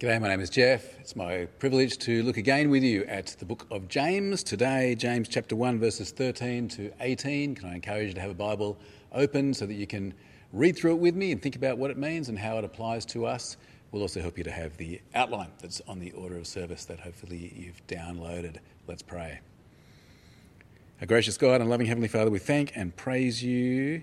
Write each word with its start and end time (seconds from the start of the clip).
G'day, 0.00 0.18
my 0.18 0.28
name 0.28 0.40
is 0.40 0.48
Jeff. 0.48 0.98
It's 0.98 1.14
my 1.14 1.44
privilege 1.58 1.98
to 1.98 2.22
look 2.22 2.38
again 2.38 2.70
with 2.70 2.82
you 2.82 3.04
at 3.04 3.36
the 3.38 3.44
book 3.44 3.66
of 3.70 3.86
James. 3.86 4.42
Today, 4.42 4.94
James 4.94 5.28
chapter 5.28 5.54
1, 5.54 5.78
verses 5.78 6.10
13 6.10 6.68
to 6.68 6.90
18. 7.00 7.54
Can 7.54 7.68
I 7.68 7.74
encourage 7.74 8.08
you 8.08 8.14
to 8.14 8.20
have 8.22 8.30
a 8.30 8.34
Bible 8.34 8.78
open 9.12 9.52
so 9.52 9.66
that 9.66 9.74
you 9.74 9.86
can 9.86 10.14
read 10.54 10.78
through 10.78 10.92
it 10.92 11.00
with 11.00 11.14
me 11.14 11.32
and 11.32 11.42
think 11.42 11.54
about 11.54 11.76
what 11.76 11.90
it 11.90 11.98
means 11.98 12.30
and 12.30 12.38
how 12.38 12.56
it 12.56 12.64
applies 12.64 13.04
to 13.04 13.26
us? 13.26 13.58
We'll 13.92 14.00
also 14.00 14.22
help 14.22 14.38
you 14.38 14.44
to 14.44 14.50
have 14.50 14.74
the 14.78 15.02
outline 15.14 15.50
that's 15.60 15.82
on 15.86 15.98
the 15.98 16.12
order 16.12 16.38
of 16.38 16.46
service 16.46 16.86
that 16.86 17.00
hopefully 17.00 17.52
you've 17.54 17.86
downloaded. 17.86 18.56
Let's 18.86 19.02
pray. 19.02 19.40
Our 21.02 21.06
gracious 21.06 21.36
God 21.36 21.60
and 21.60 21.68
loving 21.68 21.86
Heavenly 21.86 22.08
Father, 22.08 22.30
we 22.30 22.38
thank 22.38 22.74
and 22.74 22.96
praise 22.96 23.44
you 23.44 24.00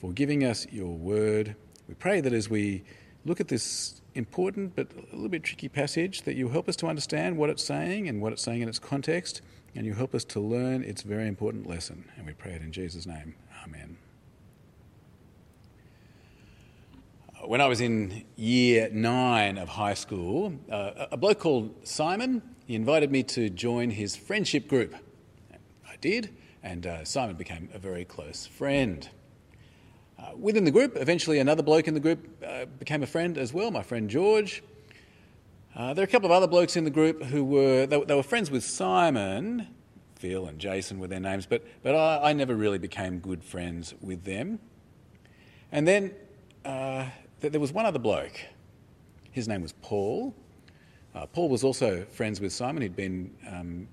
for 0.00 0.10
giving 0.10 0.42
us 0.42 0.66
your 0.72 0.92
word. 0.92 1.54
We 1.86 1.94
pray 1.94 2.20
that 2.20 2.32
as 2.32 2.50
we 2.50 2.82
look 3.24 3.40
at 3.40 3.48
this 3.48 4.00
important 4.14 4.74
but 4.74 4.88
a 5.12 5.14
little 5.14 5.28
bit 5.28 5.42
tricky 5.42 5.68
passage 5.68 6.22
that 6.22 6.34
you 6.34 6.48
help 6.48 6.68
us 6.68 6.76
to 6.76 6.86
understand 6.86 7.36
what 7.36 7.50
it's 7.50 7.62
saying 7.62 8.08
and 8.08 8.20
what 8.20 8.32
it's 8.32 8.42
saying 8.42 8.62
in 8.62 8.68
its 8.68 8.78
context, 8.78 9.42
and 9.74 9.86
you 9.86 9.94
help 9.94 10.14
us 10.14 10.24
to 10.24 10.40
learn 10.40 10.82
its 10.82 11.02
very 11.02 11.28
important 11.28 11.66
lesson. 11.66 12.04
And 12.16 12.26
we 12.26 12.32
pray 12.32 12.52
it 12.52 12.62
in 12.62 12.72
Jesus' 12.72 13.06
name. 13.06 13.34
Amen. 13.64 13.98
When 17.44 17.60
I 17.60 17.68
was 17.68 17.80
in 17.80 18.24
year 18.36 18.90
nine 18.92 19.56
of 19.56 19.70
high 19.70 19.94
school, 19.94 20.52
uh, 20.70 21.06
a 21.10 21.16
bloke 21.16 21.38
called 21.38 21.74
Simon, 21.84 22.42
he 22.66 22.74
invited 22.74 23.10
me 23.10 23.22
to 23.24 23.48
join 23.48 23.90
his 23.90 24.14
friendship 24.14 24.68
group. 24.68 24.94
I 25.88 25.96
did, 26.00 26.34
and 26.62 26.86
uh, 26.86 27.04
Simon 27.04 27.36
became 27.36 27.70
a 27.72 27.78
very 27.78 28.04
close 28.04 28.46
friend. 28.46 29.08
Within 30.38 30.64
the 30.64 30.70
group, 30.70 30.96
eventually 30.96 31.38
another 31.38 31.62
bloke 31.62 31.88
in 31.88 31.94
the 31.94 32.00
group 32.00 32.44
uh, 32.46 32.66
became 32.78 33.02
a 33.02 33.06
friend 33.06 33.38
as 33.38 33.52
well, 33.52 33.70
my 33.70 33.82
friend 33.82 34.08
George. 34.08 34.62
Uh, 35.74 35.94
there 35.94 36.02
are 36.02 36.08
a 36.08 36.10
couple 36.10 36.26
of 36.26 36.32
other 36.32 36.46
blokes 36.46 36.76
in 36.76 36.84
the 36.84 36.90
group 36.90 37.22
who 37.22 37.44
were, 37.44 37.86
they, 37.86 38.00
they, 38.04 38.14
were 38.14 38.22
friends 38.22 38.50
with 38.50 38.64
Simon, 38.64 39.68
Phil 40.16 40.46
and 40.46 40.58
Jason 40.58 40.98
were 40.98 41.06
their 41.06 41.20
names, 41.20 41.46
but, 41.46 41.64
but 41.82 41.94
I, 41.94 42.30
I 42.30 42.32
never 42.32 42.54
really 42.54 42.78
became 42.78 43.18
good 43.18 43.44
friends 43.44 43.94
with 44.00 44.24
them. 44.24 44.58
And 45.72 45.86
then 45.86 46.12
uh, 46.64 47.06
th- 47.40 47.52
there 47.52 47.60
was 47.60 47.72
one 47.72 47.86
other 47.86 47.98
bloke. 47.98 48.38
His 49.30 49.46
name 49.46 49.62
was 49.62 49.72
Paul. 49.80 50.34
Uh, 51.14 51.26
Paul 51.26 51.48
was 51.48 51.64
also 51.64 52.04
friends 52.04 52.40
with 52.40 52.52
Simon. 52.52 52.82
He'd 52.82 52.96
been 52.96 53.34
um, 53.48 53.88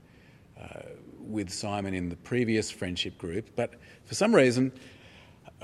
uh, 0.59 0.79
with 1.19 1.51
Simon 1.51 1.93
in 1.93 2.09
the 2.09 2.15
previous 2.17 2.71
friendship 2.71 3.17
group, 3.17 3.49
but 3.55 3.75
for 4.05 4.15
some 4.15 4.33
reason, 4.33 4.71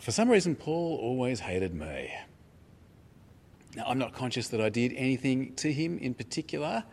for 0.02 0.12
some 0.12 0.30
reason, 0.30 0.56
Paul 0.56 0.98
always 1.02 1.40
hated 1.40 1.74
me. 1.74 2.12
Now, 3.76 3.86
I'm 3.88 3.98
not 3.98 4.14
conscious 4.14 4.50
that 4.50 4.62
I 4.62 4.70
did 4.70 4.94
anything 4.94 5.56
to 5.56 5.72
him 5.72 5.98
in 5.98 6.14
particular. 6.14 6.84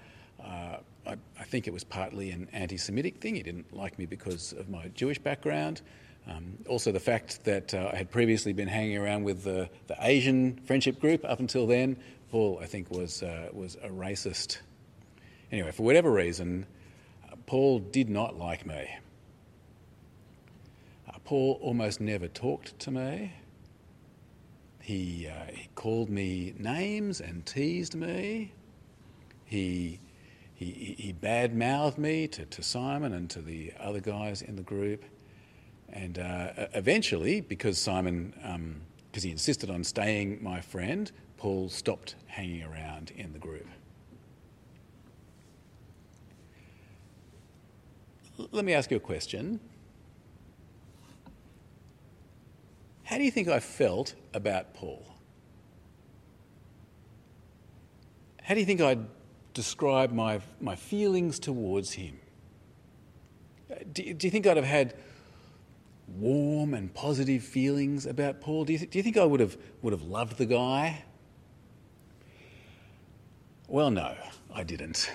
Uh, 0.43 0.77
I, 1.07 1.17
I, 1.39 1.45
think 1.45 1.67
it 1.67 1.73
was 1.73 1.85
partly 1.85 2.31
an 2.31 2.49
anti 2.53 2.79
Semitic 2.79 3.21
thing. 3.21 3.35
He 3.35 3.43
didn't 3.43 3.75
like 3.75 3.99
me 3.99 4.07
because 4.07 4.53
of 4.53 4.71
my 4.71 4.89
Jewish 4.89 5.19
background. 5.19 5.83
Um, 6.27 6.59
also, 6.69 6.93
the 6.93 7.01
fact 7.01 7.45
that 7.45 7.75
uh, 7.75 7.91
I 7.93 7.97
had 7.97 8.11
previously 8.11 8.53
been 8.53 8.69
hanging 8.69 8.97
around 8.97 9.25
with 9.25 9.43
the, 9.45 9.69
the, 9.89 9.97
Asian 10.01 10.61
friendship 10.65 11.01
group 11.01 11.25
up 11.25 11.41
until 11.41 11.67
then. 11.67 11.97
Paul, 12.31 12.61
I 12.63 12.67
think, 12.67 12.91
was, 12.91 13.23
uh, 13.23 13.49
was 13.53 13.77
a 13.83 13.89
racist. 13.89 14.59
Anyway, 15.51 15.73
for 15.73 15.83
whatever 15.83 16.13
reason, 16.13 16.67
uh, 17.25 17.35
Paul 17.47 17.81
did 17.81 18.09
not 18.09 18.39
like 18.39 18.65
me. 18.65 18.89
Paul 21.31 21.61
almost 21.63 22.01
never 22.01 22.27
talked 22.27 22.77
to 22.81 22.91
me. 22.91 23.33
He, 24.81 25.29
uh, 25.29 25.53
he 25.53 25.69
called 25.77 26.11
me 26.11 26.55
names 26.59 27.21
and 27.21 27.47
teased 27.47 27.95
me. 27.95 28.53
He, 29.45 30.01
he, 30.57 30.97
he 30.99 31.13
bad 31.13 31.55
mouthed 31.55 31.99
me 31.99 32.27
to, 32.27 32.47
to 32.47 32.63
Simon 32.65 33.13
and 33.13 33.31
to 33.31 33.41
the 33.41 33.73
other 33.79 34.01
guys 34.01 34.43
in 34.43 34.57
the 34.57 34.65
group. 34.65 35.05
And 35.91 36.19
uh, 36.19 36.67
eventually, 36.75 37.41
because 37.41 37.79
Simon, 37.79 38.35
because 39.13 39.23
um, 39.25 39.29
he 39.29 39.31
insisted 39.31 39.71
on 39.71 39.85
staying 39.85 40.43
my 40.43 40.61
friend, 40.61 41.13
Paul 41.37 41.69
stopped 41.69 42.17
hanging 42.27 42.65
around 42.65 43.13
in 43.13 43.33
the 43.33 43.39
group. 43.39 43.69
Let 48.51 48.65
me 48.65 48.75
ask 48.75 48.91
you 48.91 48.97
a 48.97 49.01
question. 49.01 49.61
How 53.11 53.19
do 53.19 53.25
you 53.25 53.33
think 53.33 53.49
I 53.49 53.59
felt 53.59 54.15
about 54.35 54.73
Paul? 54.73 55.05
How 58.41 58.55
do 58.55 58.61
you 58.61 58.67
think 58.67 58.81
I'd 58.81 59.05
describe 59.53 60.13
my, 60.13 60.41
my 60.61 60.77
feelings 60.77 61.41
towards 61.41 61.95
him? 61.95 62.21
Do, 63.93 64.15
do 64.15 64.27
you 64.29 64.31
think 64.31 64.47
I'd 64.47 64.57
have 64.57 64.65
had 64.65 64.95
warm 66.07 66.73
and 66.73 66.95
positive 66.95 67.43
feelings 67.43 68.07
about 68.07 68.41
Paul? 68.41 68.65
Do 68.65 68.75
you, 68.75 68.79
th- 68.79 68.93
do 68.93 68.99
you 69.01 69.03
think 69.03 69.17
I 69.17 69.25
would 69.25 69.41
have, 69.41 69.57
would 69.83 69.93
have 69.93 70.03
loved 70.03 70.39
the 70.39 70.47
guy? 70.47 71.03
Well, 73.67 73.91
no, 73.91 74.15
I 74.55 74.63
didn't. 74.63 75.11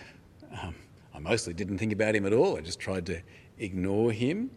Um, 0.61 0.75
I 1.13 1.19
mostly 1.19 1.53
didn't 1.53 1.77
think 1.77 1.93
about 1.93 2.13
him 2.13 2.25
at 2.25 2.33
all. 2.33 2.57
I 2.57 2.59
just 2.59 2.81
tried 2.81 3.05
to 3.05 3.21
ignore 3.57 4.11
him. 4.11 4.51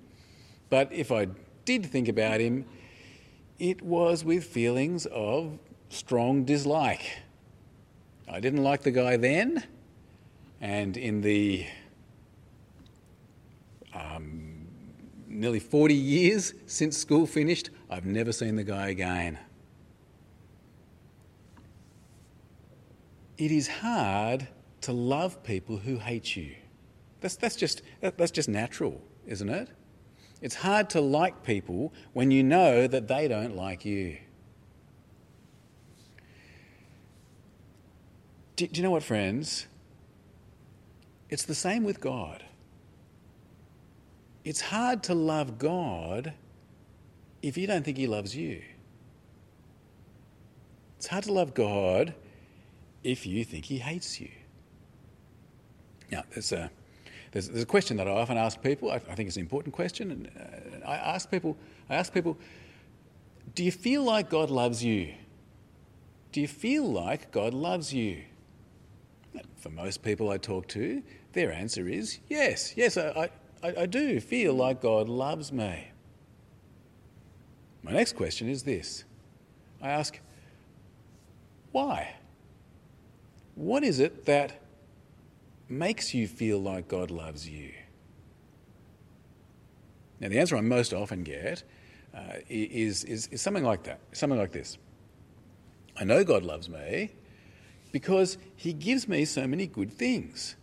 But 0.71 0.93
if 0.93 1.13
I 1.13 1.29
did 1.65 1.87
think 1.87 2.09
about 2.09 2.41
him, 2.41 2.65
it 3.59 3.83
was 3.83 4.25
with 4.25 4.45
feelings 4.45 5.07
of 5.07 5.59
strong 5.89 6.45
dislike. 6.45 7.19
I 8.31 8.41
didn't 8.41 8.63
like 8.63 8.83
the 8.83 8.91
guy 8.91 9.17
then, 9.17 9.65
and 10.61 10.97
in 10.97 11.23
the 11.23 11.67
um, 13.95 14.67
nearly 15.27 15.61
40 15.61 15.95
years 15.95 16.55
since 16.67 16.97
school 16.97 17.27
finished, 17.27 17.71
I've 17.91 18.07
never 18.07 18.33
seen 18.33 18.57
the 18.57 18.65
guy 18.65 18.89
again. 18.89 19.39
It 23.37 23.53
is 23.53 23.69
hard 23.69 24.49
to 24.83 24.93
love 24.93 25.43
people 25.43 25.79
who 25.79 25.97
hate 25.97 26.37
you. 26.37 26.55
That's, 27.21 27.37
that's, 27.37 27.57
just, 27.57 27.83
that's 28.01 28.31
just 28.31 28.49
natural, 28.49 29.01
isn't 29.27 29.49
it? 29.49 29.69
It's 30.41 30.55
hard 30.55 30.91
to 30.91 31.01
like 31.01 31.43
people 31.43 31.93
when 32.13 32.31
you 32.31 32.43
know 32.43 32.87
that 32.87 33.09
they 33.09 33.27
don't 33.27 33.57
like 33.57 33.85
you. 33.85 34.19
Do, 38.57 38.67
do, 38.67 38.79
you 38.79 38.83
know 38.83 38.91
what, 38.91 39.03
friends? 39.03 39.67
It's 41.29 41.45
the 41.45 41.55
same 41.55 41.85
with 41.85 42.01
God. 42.01 42.45
It's 44.45 44.61
hard 44.61 45.03
to 45.05 45.15
love 45.15 45.59
God 45.59 46.33
if 47.43 47.57
you 47.57 47.67
don't 47.67 47.85
think 47.85 47.97
He 47.97 48.07
loves 48.07 48.35
you. 48.35 48.63
It's 50.97 51.07
hard 51.07 51.25
to 51.25 51.33
love 51.33 51.55
God 51.55 52.15
if 53.05 53.27
you 53.27 53.45
think 53.45 53.67
He 53.67 53.79
hates 53.79 54.21
you. 54.21 54.31
Now, 56.11 56.25
there's 56.31 56.53
a 56.53 56.71
there's, 57.33 57.49
there's 57.49 57.63
a 57.63 57.67
question 57.67 57.97
that 57.99 58.09
I 58.09 58.13
often 58.13 58.37
ask 58.37 58.63
people. 58.63 58.91
I, 58.91 58.97
I 58.97 59.15
think 59.15 59.29
it's 59.29 59.37
an 59.37 59.43
important 59.43 59.75
question. 59.75 60.11
And 60.11 60.83
uh, 60.85 60.89
I 60.89 60.97
ask 60.97 61.31
people, 61.31 61.57
I 61.89 61.97
ask 61.97 62.13
people, 62.13 62.39
do 63.55 63.65
you 63.65 63.73
feel 63.73 64.03
like 64.03 64.31
God 64.31 64.51
loves 64.51 64.85
you? 64.85 65.15
Do 66.33 66.41
you 66.41 66.49
feel 66.49 66.91
like 66.91 67.31
God 67.31 67.55
loves 67.55 67.93
you? 67.93 68.23
For 69.57 69.71
most 69.71 70.03
people 70.03 70.31
I 70.31 70.39
talk 70.39 70.69
to, 70.69 71.03
their 71.33 71.53
answer 71.53 71.89
is 71.89 72.19
yes, 72.29 72.75
yes, 72.77 72.97
I, 72.97 73.31
I, 73.63 73.75
I 73.81 73.87
do 73.87 74.21
feel 74.21 74.55
like 74.55 74.81
God 74.81 75.09
loves 75.09 75.53
me. 75.53 75.89
My 77.83 77.93
next 77.93 78.17
question 78.17 78.49
is 78.49 78.63
this 78.63 79.05
I 79.83 79.91
ask, 79.91 80.19
why? 81.73 82.15
What 83.55 83.83
is 83.83 83.99
it 83.99 84.25
that 84.27 84.61
makes 85.69 86.15
you 86.15 86.27
feel 86.27 86.59
like 86.59 86.89
God 86.89 87.11
loves 87.11 87.49
you? 87.49 87.73
Now, 90.21 90.29
the 90.29 90.39
answer 90.39 90.57
I 90.57 90.61
most 90.61 90.93
often 90.93 91.23
get 91.23 91.63
uh, 92.15 92.21
is, 92.49 93.05
is, 93.05 93.29
is 93.29 93.41
something 93.41 93.65
like 93.65 93.85
that, 93.85 94.01
something 94.13 94.39
like 94.39 94.53
this. 94.53 94.79
I 95.97 96.05
know 96.05 96.25
God 96.25 96.43
loves 96.43 96.69
me 96.69 97.13
because 97.93 98.39
He 98.57 98.73
gives 98.73 99.07
me 99.09 99.25
so 99.25 99.47
many 99.47 99.67
good 99.67 99.93
things. 99.93 100.57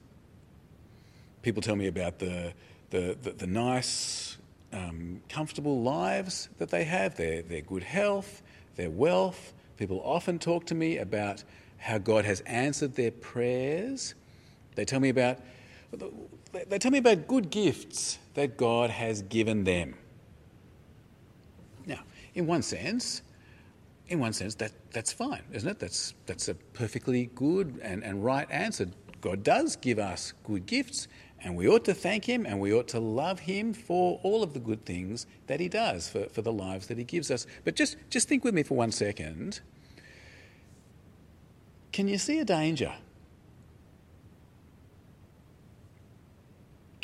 People 1.42 1.62
tell 1.62 1.76
me 1.76 1.88
about 1.88 2.20
the, 2.20 2.54
the, 2.90 3.18
the, 3.22 3.32
the 3.32 3.48
nice, 3.48 4.38
um, 4.74 5.22
comfortable 5.30 5.82
lives 5.82 6.50
that 6.58 6.70
they 6.70 6.84
have, 6.84 7.16
their, 7.16 7.42
their 7.42 7.62
good 7.62 7.84
health, 7.84 8.42
their 8.76 8.90
wealth. 8.90 9.54
People 9.78 10.02
often 10.04 10.40
talk 10.40 10.66
to 10.68 10.76
me 10.76 10.98
about 10.98 11.44
how 11.78 11.98
God 11.98 12.26
has 12.26 12.42
answered 12.42 12.96
their 12.96 13.12
prayers 13.12 14.16
they 14.76 14.86
tell 14.86 15.00
me 15.00 15.10
about 15.10 15.40
they 16.70 16.80
tell 16.80 16.92
me 16.92 16.98
about 17.00 17.28
good 17.28 17.50
gifts 17.50 18.20
that 18.34 18.58
God 18.58 18.90
has 18.90 19.22
given 19.24 19.64
them. 19.64 19.96
Now, 21.86 22.00
in 22.34 22.48
one 22.48 22.62
sense, 22.62 23.22
in 24.08 24.20
one 24.20 24.34
sense, 24.34 24.56
that, 24.56 24.72
that's 24.92 25.12
fine, 25.12 25.42
isn't 25.52 25.68
it? 25.68 25.80
That's, 25.80 26.14
that's 26.26 26.48
a 26.48 26.54
perfectly 26.54 27.30
good 27.36 27.80
and, 27.82 28.04
and 28.04 28.24
right 28.24 28.50
answer. 28.52 28.88
God 29.22 29.44
does 29.44 29.76
give 29.76 29.98
us 29.98 30.34
good 30.44 30.66
gifts, 30.66 31.08
and 31.44 31.56
we 31.56 31.68
ought 31.68 31.84
to 31.86 31.94
thank 31.94 32.26
Him 32.26 32.46
and 32.46 32.60
we 32.60 32.74
ought 32.74 32.88
to 32.90 33.00
love 33.00 33.40
Him 33.40 33.74
for 33.74 34.20
all 34.24 34.44
of 34.44 34.54
the 34.54 34.60
good 34.60 34.86
things 34.86 35.26
that 35.48 35.60
He 35.60 35.68
does, 35.68 36.08
for, 36.08 36.26
for 36.30 36.42
the 36.42 36.52
lives 36.54 36.88
that 36.88 36.98
He 36.98 37.04
gives 37.04 37.32
us. 37.32 37.48
But 37.64 37.76
just, 37.76 37.98
just 38.10 38.28
think 38.28 38.44
with 38.44 38.54
me 38.54 38.64
for 38.64 38.76
one 38.76 38.92
second. 38.92 39.62
Can 41.92 42.08
you 42.08 42.18
see 42.18 42.40
a 42.40 42.46
danger? 42.46 42.94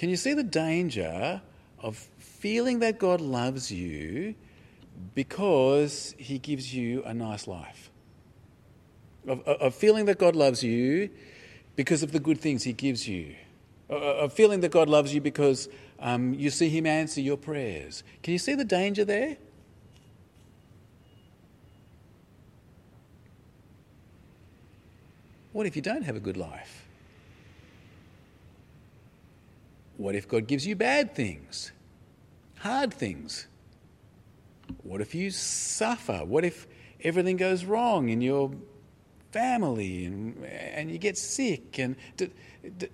Can 0.02 0.10
you 0.10 0.16
see 0.16 0.34
the 0.34 0.42
danger 0.42 1.44
of 1.78 1.96
feeling 2.18 2.80
that 2.80 2.98
God 2.98 3.22
loves 3.22 3.72
you 3.72 4.34
because 5.14 6.16
he 6.18 6.40
gives 6.40 6.74
you 6.74 7.04
a 7.04 7.14
nice 7.14 7.48
life. 7.48 7.92
Of, 9.28 9.42
of, 9.42 9.76
feeling 9.76 10.06
that 10.06 10.18
God 10.18 10.36
loves 10.36 10.64
you 10.64 11.12
because 11.76 12.02
of 12.02 12.14
the 12.14 12.20
good 12.20 12.42
things 12.42 12.64
he 12.64 12.74
gives 12.74 13.08
you. 13.08 13.36
Of 13.90 14.34
feeling 14.34 14.62
that 14.62 14.72
God 14.72 14.90
loves 14.90 15.14
you 15.14 15.22
because 15.22 15.70
um, 16.00 16.34
you 16.34 16.50
see 16.50 16.70
him 16.70 16.88
answer 16.88 17.22
your 17.22 17.38
prayers. 17.38 18.04
Can 18.24 18.32
you 18.32 18.40
see 18.40 18.56
the 18.56 18.66
danger 18.66 19.06
there? 19.06 19.38
What 25.54 25.68
if 25.68 25.76
you 25.76 25.84
don't 25.84 26.02
have 26.02 26.16
a 26.16 26.20
good 26.20 26.38
life? 26.38 26.88
What 30.02 30.16
if 30.16 30.28
God 30.28 30.48
gives 30.48 30.66
you 30.66 30.76
bad 30.76 31.14
things, 31.14 31.72
hard 32.58 32.92
things? 32.92 33.46
What 34.82 35.00
if 35.00 35.14
you 35.14 35.30
suffer? 35.30 36.26
What 36.26 36.44
if 36.44 36.66
everything 37.04 37.38
goes 37.38 37.66
wrong 37.66 38.10
in 38.10 38.20
your 38.20 38.50
family 39.32 40.06
and, 40.06 40.44
and 40.44 40.90
you 40.90 40.98
get 40.98 41.20
sick? 41.20 41.78
And 41.78 41.96
do, 42.18 42.32
do, 42.80 42.88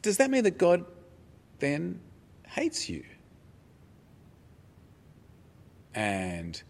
does 0.00 0.16
that 0.16 0.30
mean 0.30 0.44
that 0.44 0.56
God 0.56 0.86
then 1.58 2.00
hates 2.48 2.88
you? 2.88 3.04
And 5.94 6.62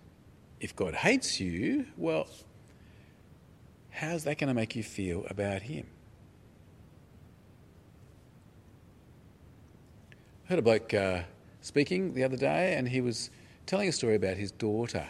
if 0.58 0.74
God 0.74 0.94
hates 0.94 1.38
you, 1.38 1.86
well, 1.96 2.26
how's 3.90 4.24
that 4.24 4.38
going 4.38 4.48
to 4.48 4.54
make 4.54 4.74
you 4.74 4.82
feel 4.82 5.24
about 5.30 5.62
Him? 5.62 5.86
Heard 10.48 10.58
a 10.60 10.62
bloke 10.62 10.94
uh, 10.94 11.22
speaking 11.60 12.14
the 12.14 12.22
other 12.22 12.36
day, 12.36 12.74
and 12.74 12.88
he 12.88 13.00
was 13.00 13.30
telling 13.66 13.88
a 13.88 13.92
story 13.92 14.14
about 14.14 14.36
his 14.36 14.52
daughter. 14.52 15.06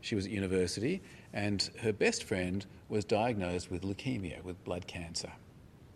She 0.00 0.14
was 0.14 0.26
at 0.26 0.30
university, 0.30 1.02
and 1.32 1.68
her 1.80 1.92
best 1.92 2.24
friend 2.24 2.64
was 2.88 3.04
diagnosed 3.04 3.70
with 3.70 3.82
leukemia, 3.82 4.42
with 4.44 4.62
blood 4.64 4.86
cancer. 4.86 5.32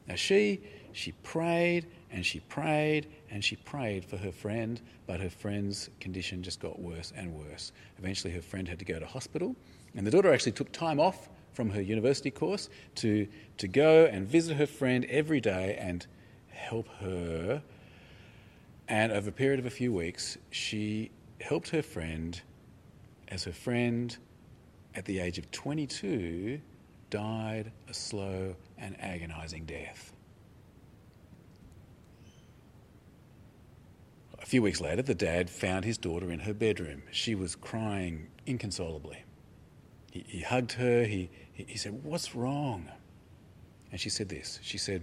Now, 0.08 0.16
she, 0.16 0.60
she 0.92 1.12
prayed 1.22 1.86
and 2.10 2.26
she 2.26 2.40
prayed 2.40 3.06
and 3.30 3.42
she 3.42 3.56
prayed 3.56 4.04
for 4.04 4.16
her 4.16 4.32
friend, 4.32 4.80
but 5.06 5.20
her 5.20 5.30
friend's 5.30 5.88
condition 6.00 6.42
just 6.42 6.60
got 6.60 6.78
worse 6.78 7.12
and 7.16 7.32
worse. 7.34 7.72
Eventually, 7.98 8.32
her 8.34 8.42
friend 8.42 8.68
had 8.68 8.78
to 8.80 8.84
go 8.84 8.98
to 8.98 9.06
hospital, 9.06 9.54
and 9.94 10.06
the 10.06 10.10
daughter 10.10 10.32
actually 10.32 10.52
took 10.52 10.72
time 10.72 10.98
off 10.98 11.28
from 11.52 11.70
her 11.70 11.80
university 11.80 12.32
course 12.32 12.68
to, 12.96 13.28
to 13.58 13.68
go 13.68 14.06
and 14.06 14.26
visit 14.26 14.56
her 14.56 14.66
friend 14.66 15.06
every 15.08 15.40
day 15.40 15.76
and 15.78 16.06
help 16.48 16.88
her. 17.00 17.62
And 18.88 19.12
over 19.12 19.30
a 19.30 19.32
period 19.32 19.60
of 19.60 19.66
a 19.66 19.70
few 19.70 19.92
weeks, 19.92 20.36
she 20.50 21.10
helped 21.40 21.70
her 21.70 21.82
friend 21.82 22.40
as 23.28 23.44
her 23.44 23.52
friend, 23.52 24.16
at 24.94 25.04
the 25.06 25.18
age 25.18 25.38
of 25.38 25.50
22, 25.50 26.60
died 27.10 27.72
a 27.88 27.94
slow 27.94 28.54
and 28.78 28.96
agonizing 29.00 29.64
death. 29.64 30.12
A 34.40 34.46
few 34.46 34.62
weeks 34.62 34.80
later, 34.80 35.02
the 35.02 35.14
dad 35.14 35.48
found 35.48 35.84
his 35.84 35.96
daughter 35.96 36.30
in 36.30 36.40
her 36.40 36.52
bedroom. 36.52 37.02
She 37.10 37.34
was 37.34 37.56
crying 37.56 38.28
inconsolably. 38.46 39.24
He, 40.12 40.24
he 40.28 40.40
hugged 40.40 40.72
her. 40.72 41.04
He, 41.04 41.30
he, 41.52 41.78
said, 41.78 42.04
What's 42.04 42.34
wrong? 42.34 42.88
And 43.90 44.00
she 44.00 44.10
said 44.10 44.28
this. 44.28 44.60
She 44.62 44.76
said, 44.76 45.02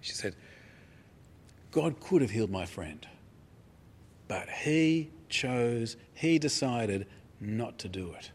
she 0.00 0.12
said, 0.12 0.36
God 1.76 2.00
could 2.00 2.22
have 2.22 2.30
healed 2.30 2.50
my 2.50 2.64
friend. 2.64 3.06
But 4.28 4.48
he 4.48 5.10
chose, 5.28 5.98
he 6.14 6.38
decided 6.38 7.06
not 7.38 7.76
to 7.80 7.88
do 7.88 8.14
it. 8.18 8.30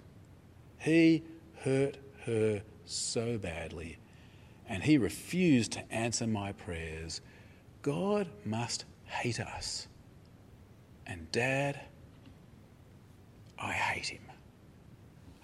He 0.78 1.24
hurt 1.62 1.98
her 2.28 2.62
so 2.86 3.40
badly, 3.40 3.98
and 4.70 4.84
he 4.84 5.00
refused 5.00 5.72
to 5.72 5.92
answer 5.92 6.28
my 6.28 6.52
prayers. 6.52 7.22
God 7.82 8.30
must 8.46 8.86
hate 9.06 9.40
us. 9.40 9.88
And, 11.08 11.32
Dad, 11.32 11.82
I 13.58 13.72
hate 13.72 14.10
him. 14.10 14.22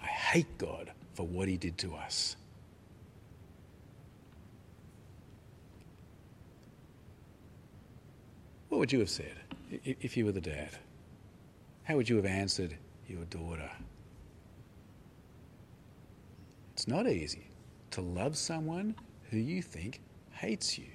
I 0.00 0.06
hate 0.06 0.56
God 0.56 0.92
for 1.14 1.26
what 1.26 1.48
he 1.48 1.56
did 1.56 1.76
to 1.78 1.96
us. 1.96 2.36
What 8.78 8.82
would 8.82 8.92
you 8.92 9.00
have 9.00 9.10
said? 9.10 9.34
if 9.82 10.16
you 10.16 10.24
were 10.24 10.30
the 10.30 10.40
dad? 10.40 10.70
How 11.82 11.96
would 11.96 12.08
you 12.08 12.14
have 12.14 12.24
answered 12.24 12.76
your 13.08 13.24
daughter? 13.24 13.68
It's 16.74 16.86
not 16.86 17.08
easy 17.08 17.50
to 17.90 18.00
love 18.00 18.36
someone 18.36 18.94
who 19.30 19.38
you 19.38 19.62
think 19.62 20.00
hates 20.30 20.78
you. 20.78 20.86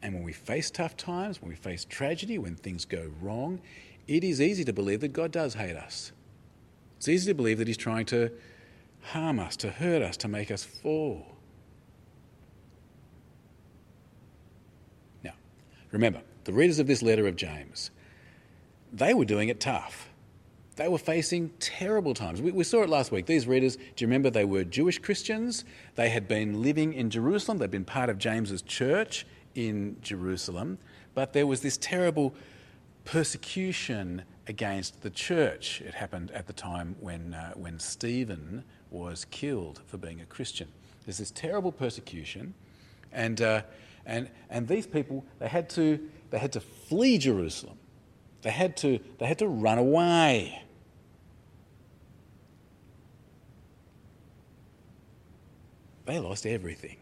And 0.00 0.14
when 0.14 0.22
we 0.22 0.32
face 0.32 0.70
tough 0.70 0.96
times, 0.96 1.42
when 1.42 1.48
we 1.48 1.56
face 1.56 1.84
tragedy, 1.84 2.38
when 2.38 2.54
things 2.54 2.84
go 2.84 3.10
wrong, 3.20 3.60
it 4.06 4.22
is 4.22 4.40
easy 4.40 4.62
to 4.62 4.72
believe 4.72 5.00
that 5.00 5.12
God 5.12 5.32
does 5.32 5.54
hate 5.54 5.74
us. 5.74 6.12
It's 6.98 7.08
easy 7.08 7.32
to 7.32 7.34
believe 7.34 7.58
that 7.58 7.66
He's 7.66 7.76
trying 7.76 8.06
to 8.06 8.30
harm 9.02 9.40
us, 9.40 9.56
to 9.56 9.70
hurt 9.70 10.02
us, 10.02 10.16
to 10.18 10.28
make 10.28 10.52
us 10.52 10.62
fall. 10.62 11.26
Now, 15.24 15.32
remember, 15.90 16.22
the 16.48 16.54
readers 16.54 16.78
of 16.78 16.86
this 16.86 17.02
letter 17.02 17.26
of 17.26 17.36
James, 17.36 17.90
they 18.90 19.12
were 19.12 19.26
doing 19.26 19.50
it 19.50 19.60
tough. 19.60 20.08
They 20.76 20.88
were 20.88 20.96
facing 20.96 21.50
terrible 21.60 22.14
times. 22.14 22.40
We, 22.40 22.52
we, 22.52 22.64
saw 22.64 22.82
it 22.82 22.88
last 22.88 23.12
week. 23.12 23.26
These 23.26 23.46
readers, 23.46 23.76
do 23.76 23.82
you 23.98 24.06
remember 24.06 24.30
they 24.30 24.46
were 24.46 24.64
Jewish 24.64 24.98
Christians? 24.98 25.66
They 25.96 26.08
had 26.08 26.26
been 26.26 26.62
living 26.62 26.94
in 26.94 27.10
Jerusalem, 27.10 27.58
they'd 27.58 27.70
been 27.70 27.84
part 27.84 28.08
of 28.08 28.16
James's 28.16 28.62
church 28.62 29.26
in 29.56 29.98
Jerusalem, 30.00 30.78
but 31.12 31.34
there 31.34 31.46
was 31.46 31.60
this 31.60 31.76
terrible 31.76 32.32
persecution 33.04 34.22
against 34.46 35.02
the 35.02 35.10
church. 35.10 35.82
It 35.82 35.92
happened 35.92 36.30
at 36.30 36.46
the 36.46 36.54
time 36.54 36.96
when, 36.98 37.34
uh, 37.34 37.52
when 37.56 37.78
Stephen 37.78 38.64
was 38.90 39.26
killed 39.26 39.82
for 39.86 39.98
being 39.98 40.22
a 40.22 40.26
Christian. 40.26 40.68
There's 41.04 41.18
this 41.18 41.30
terrible 41.30 41.72
persecution, 41.72 42.54
and, 43.12 43.38
uh, 43.42 43.62
and, 44.06 44.30
and 44.48 44.66
these 44.66 44.86
people, 44.86 45.26
they 45.40 45.48
had 45.48 45.68
to 45.70 46.08
they 46.30 46.38
had 46.38 46.52
to 46.52 46.60
flee 46.60 47.18
Jerusalem. 47.18 47.78
They 48.42 48.50
had 48.50 48.76
to, 48.78 49.00
they 49.18 49.26
had 49.26 49.38
to 49.38 49.48
run 49.48 49.78
away. 49.78 50.62
They 56.06 56.18
lost 56.18 56.46
everything. 56.46 56.96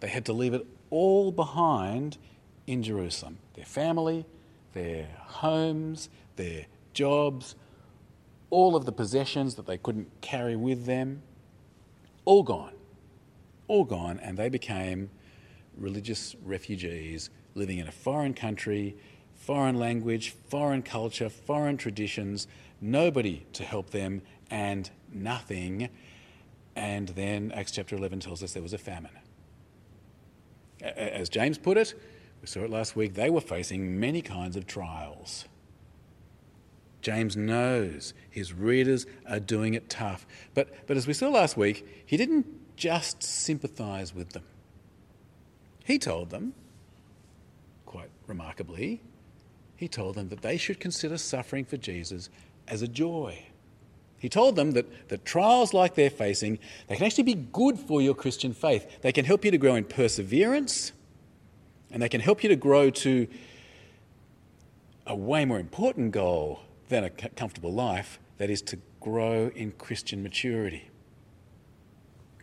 They 0.00 0.08
had 0.08 0.24
to 0.26 0.32
leave 0.32 0.54
it 0.54 0.66
all 0.90 1.32
behind 1.32 2.16
in 2.66 2.82
Jerusalem 2.82 3.38
their 3.54 3.64
family, 3.64 4.24
their 4.72 5.08
homes, 5.18 6.08
their 6.36 6.66
jobs, 6.94 7.56
all 8.50 8.76
of 8.76 8.84
the 8.84 8.92
possessions 8.92 9.56
that 9.56 9.66
they 9.66 9.76
couldn't 9.76 10.08
carry 10.20 10.56
with 10.56 10.86
them, 10.86 11.22
all 12.24 12.42
gone. 12.42 12.72
All 13.66 13.84
gone, 13.84 14.18
and 14.22 14.38
they 14.38 14.48
became 14.48 15.10
religious 15.78 16.34
refugees 16.44 17.30
living 17.54 17.78
in 17.78 17.88
a 17.88 17.92
foreign 17.92 18.34
country, 18.34 18.96
foreign 19.34 19.78
language, 19.78 20.30
foreign 20.48 20.82
culture, 20.82 21.28
foreign 21.28 21.76
traditions, 21.76 22.46
nobody 22.80 23.46
to 23.52 23.64
help 23.64 23.90
them, 23.90 24.22
and 24.50 24.90
nothing. 25.12 25.88
And 26.76 27.08
then 27.08 27.52
Acts 27.52 27.72
chapter 27.72 27.96
11 27.96 28.20
tells 28.20 28.42
us 28.42 28.52
there 28.52 28.62
was 28.62 28.72
a 28.72 28.78
famine. 28.78 29.12
As 30.80 31.28
James 31.28 31.58
put 31.58 31.76
it, 31.76 31.94
we 32.40 32.46
saw 32.46 32.60
it 32.60 32.70
last 32.70 32.94
week, 32.94 33.14
they 33.14 33.30
were 33.30 33.40
facing 33.40 33.98
many 33.98 34.22
kinds 34.22 34.56
of 34.56 34.66
trials. 34.66 35.46
James 37.00 37.36
knows 37.36 38.14
his 38.30 38.52
readers 38.52 39.06
are 39.28 39.40
doing 39.40 39.74
it 39.74 39.88
tough. 39.88 40.26
But, 40.54 40.86
but 40.86 40.96
as 40.96 41.06
we 41.06 41.14
saw 41.14 41.28
last 41.28 41.56
week, 41.56 42.04
he 42.04 42.16
didn't 42.16 42.46
just 42.76 43.22
sympathise 43.22 44.14
with 44.14 44.30
them. 44.30 44.44
He 45.88 45.98
told 45.98 46.28
them 46.28 46.52
quite 47.86 48.10
remarkably, 48.26 49.00
he 49.74 49.88
told 49.88 50.16
them 50.16 50.28
that 50.28 50.42
they 50.42 50.58
should 50.58 50.80
consider 50.80 51.16
suffering 51.16 51.64
for 51.64 51.78
Jesus 51.78 52.28
as 52.68 52.82
a 52.82 52.86
joy, 52.86 53.46
He 54.18 54.28
told 54.28 54.56
them 54.56 54.72
that, 54.72 55.08
that 55.08 55.24
trials 55.24 55.72
like 55.72 55.94
they're 55.94 56.10
facing, 56.10 56.58
they 56.88 56.96
can 56.96 57.06
actually 57.06 57.24
be 57.24 57.46
good 57.52 57.78
for 57.78 58.02
your 58.02 58.14
Christian 58.14 58.52
faith. 58.52 59.00
They 59.00 59.12
can 59.12 59.24
help 59.24 59.44
you 59.44 59.50
to 59.50 59.58
grow 59.58 59.76
in 59.76 59.84
perseverance, 59.84 60.92
and 61.90 62.02
they 62.02 62.08
can 62.08 62.20
help 62.20 62.42
you 62.42 62.48
to 62.48 62.56
grow 62.56 62.90
to 62.90 63.26
a 65.06 65.16
way 65.16 65.46
more 65.46 65.58
important 65.58 66.12
goal 66.12 66.60
than 66.90 67.04
a 67.04 67.10
comfortable 67.10 67.72
life, 67.72 68.18
that 68.36 68.50
is 68.50 68.60
to 68.62 68.78
grow 69.00 69.50
in 69.54 69.72
Christian 69.72 70.22
maturity. 70.22 70.87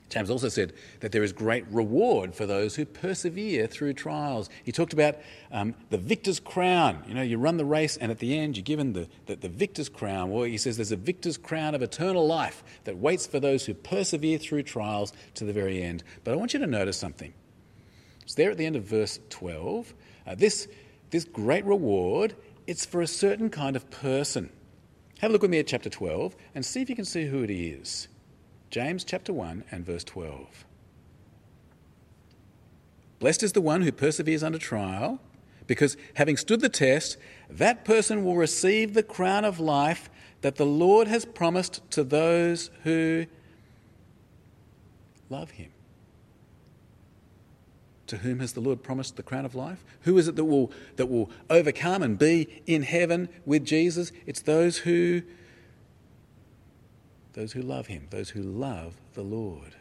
James 0.10 0.30
also 0.30 0.50
said 0.50 0.74
that 1.00 1.12
there 1.12 1.24
is 1.24 1.34
great 1.34 1.66
reward 1.70 2.36
for 2.36 2.46
those 2.46 2.76
who 2.76 2.86
persevere 2.86 3.66
through 3.66 3.94
trials. 3.94 4.50
He 4.64 4.72
talked 4.72 4.94
about 4.94 5.18
um, 5.52 5.74
the 5.90 5.98
victor's 5.98 6.40
crown. 6.40 7.04
You 7.08 7.16
know, 7.16 7.24
you 7.24 7.38
run 7.38 7.58
the 7.58 7.66
race, 7.66 7.98
and 7.98 8.12
at 8.12 8.20
the 8.20 8.38
end, 8.38 8.56
you're 8.56 8.64
given 8.64 8.94
the, 8.94 9.08
the, 9.26 9.36
the 9.36 9.50
victor's 9.50 9.90
crown. 9.90 10.30
Well, 10.30 10.44
he 10.44 10.58
says 10.58 10.78
there's 10.78 10.92
a 10.92 10.96
victor's 10.96 11.38
crown 11.38 11.74
of 11.74 11.82
eternal 11.82 12.26
life 12.26 12.64
that 12.84 12.98
waits 12.98 13.26
for 13.26 13.40
those 13.40 13.66
who 13.66 13.74
persevere 13.74 14.38
through 14.38 14.64
trials 14.64 15.12
to 15.34 15.44
the 15.44 15.54
very 15.54 15.82
end. 15.82 16.04
But 16.24 16.34
I 16.34 16.38
want 16.38 16.54
you 16.54 16.60
to 16.60 16.68
notice 16.68 16.98
something. 16.98 17.34
It's 18.22 18.36
there 18.36 18.52
at 18.52 18.58
the 18.58 18.66
end 18.66 18.76
of 18.76 18.84
verse 18.84 19.20
12. 19.30 19.94
Uh, 20.28 20.36
this, 20.36 20.68
this 21.10 21.26
great 21.26 21.66
reward, 21.66 22.36
it's 22.68 22.86
for 22.86 23.02
a 23.02 23.08
certain 23.08 23.50
kind 23.50 23.76
of 23.76 23.90
person. 23.90 24.52
Have 25.20 25.32
a 25.32 25.34
look 25.34 25.42
with 25.42 25.52
me 25.52 25.60
at 25.60 25.68
chapter 25.68 25.90
12 25.90 26.36
and 26.54 26.66
see 26.66 26.82
if 26.82 26.90
you 26.90 26.96
can 26.96 27.06
see 27.06 27.26
who 27.26 27.42
it 27.44 27.50
is. 27.50 28.08
James 28.75 29.05
chapter 29.05 29.32
1 29.32 29.63
and 29.72 29.86
verse 29.86 30.03
12. 30.03 30.65
Blessed 33.20 33.41
is 33.41 33.53
the 33.53 33.62
one 33.62 33.84
who 33.84 33.91
perseveres 33.94 34.44
under 34.44 34.58
trial, 34.58 35.22
because 35.65 35.96
having 36.15 36.36
stood 36.36 36.60
the 36.60 36.67
test, 36.67 37.15
that 37.50 37.86
person 37.86 38.25
will 38.25 38.36
receive 38.36 38.94
the 38.94 39.01
crown 39.01 39.46
of 39.46 39.62
life 39.62 40.10
that 40.41 40.58
the 40.58 40.65
Lord 40.65 41.08
has 41.08 41.24
promised 41.24 41.89
to 41.91 42.03
those 42.03 42.70
who 42.84 43.27
love 45.29 45.51
him. 45.51 45.72
To 48.08 48.17
whom 48.17 48.41
has 48.41 48.51
the 48.51 48.60
Lord 48.60 48.84
promised 48.84 49.15
the 49.15 49.24
crown 49.24 49.46
of 49.46 49.55
life? 49.55 49.86
Who 50.01 50.17
is 50.17 50.27
it 50.27 50.36
that 50.36 50.44
will, 50.44 50.70
that 50.98 51.05
will 51.05 51.32
overcome 51.50 52.03
and 52.03 52.20
be 52.20 52.62
in 52.67 52.84
heaven 52.84 53.29
with 53.46 53.63
Jesus? 53.63 54.12
It's 54.25 54.41
those 54.41 54.79
who 54.79 55.22
those 57.36 57.51
who 57.51 57.62
love 57.62 57.88
him, 57.88 58.08
those 58.12 58.30
who 58.30 58.42
love 58.42 58.96
the 59.13 59.22
Lord. 59.22 59.75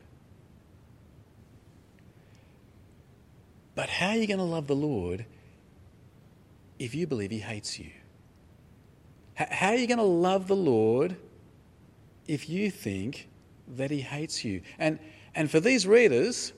But 3.77 3.89
how 3.89 4.09
are 4.09 4.17
you 4.17 4.27
going 4.27 4.39
to 4.39 4.45
love 4.45 4.67
the 4.67 4.75
Lord 4.75 5.25
if 6.81 6.97
you 6.97 7.07
believe 7.07 7.31
he 7.31 7.39
hates 7.39 7.79
you? 7.79 7.91
How 9.35 9.71
are 9.71 9.77
you 9.77 9.87
going 9.87 9.99
to 9.99 10.05
love 10.05 10.49
the 10.49 10.57
Lord 10.57 11.17
if 12.27 12.49
you 12.49 12.73
think 12.73 13.29
that 13.69 13.91
he 13.91 14.01
hates 14.01 14.45
you? 14.45 14.61
And, 14.79 14.99
and 15.35 15.49
for 15.49 15.61
these 15.61 15.87
readers, 15.87 16.53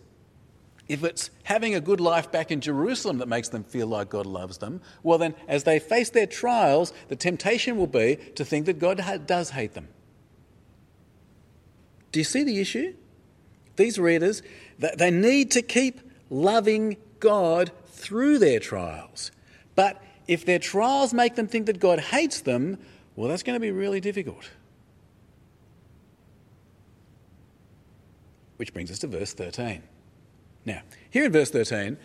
if 0.89 1.05
it's 1.05 1.29
having 1.43 1.75
a 1.75 1.81
good 1.81 2.01
life 2.01 2.33
back 2.33 2.51
in 2.51 2.63
Jerusalem 2.63 3.19
that 3.19 3.29
makes 3.29 3.51
them 3.51 3.65
feel 3.65 3.87
like 3.87 4.09
God 4.09 4.25
loves 4.25 4.59
them, 4.59 4.81
well, 5.03 5.19
then 5.19 5.35
as 5.47 5.65
they 5.65 5.79
face 5.79 6.09
their 6.09 6.27
trials, 6.27 6.95
the 7.09 7.17
temptation 7.17 7.77
will 7.77 7.87
be 7.87 8.17
to 8.35 8.47
think 8.47 8.65
that 8.65 8.79
God 8.79 9.03
does 9.27 9.51
hate 9.51 9.75
them. 9.75 9.89
Do 12.17 12.21
you 12.21 12.25
see 12.25 12.45
the 12.45 12.61
issue? 12.61 12.95
These 13.77 13.99
readers, 13.99 14.41
they 14.79 15.11
need 15.11 15.51
to 15.51 15.61
keep 15.61 16.01
loving 16.31 16.97
God 17.21 17.73
through 17.89 18.39
their 18.39 18.59
trials. 18.59 19.31
But 19.75 20.03
if 20.27 20.47
their 20.47 20.59
trials 20.59 21.13
make 21.13 21.35
them 21.35 21.47
think 21.47 21.67
that 21.67 21.79
God 21.79 22.01
hates 22.01 22.41
them, 22.41 22.79
well, 23.17 23.29
that's 23.29 23.43
going 23.43 23.55
to 23.55 23.61
be 23.61 23.71
really 23.71 24.01
difficult. 24.01 24.49
Which 28.57 28.73
brings 28.73 28.91
us 28.91 28.99
to 29.01 29.09
verse 29.09 29.35
13. 29.35 29.83
Now, 30.65 30.81
here 31.11 31.27
in 31.27 31.33
verse 31.33 31.51
13, 31.51 31.99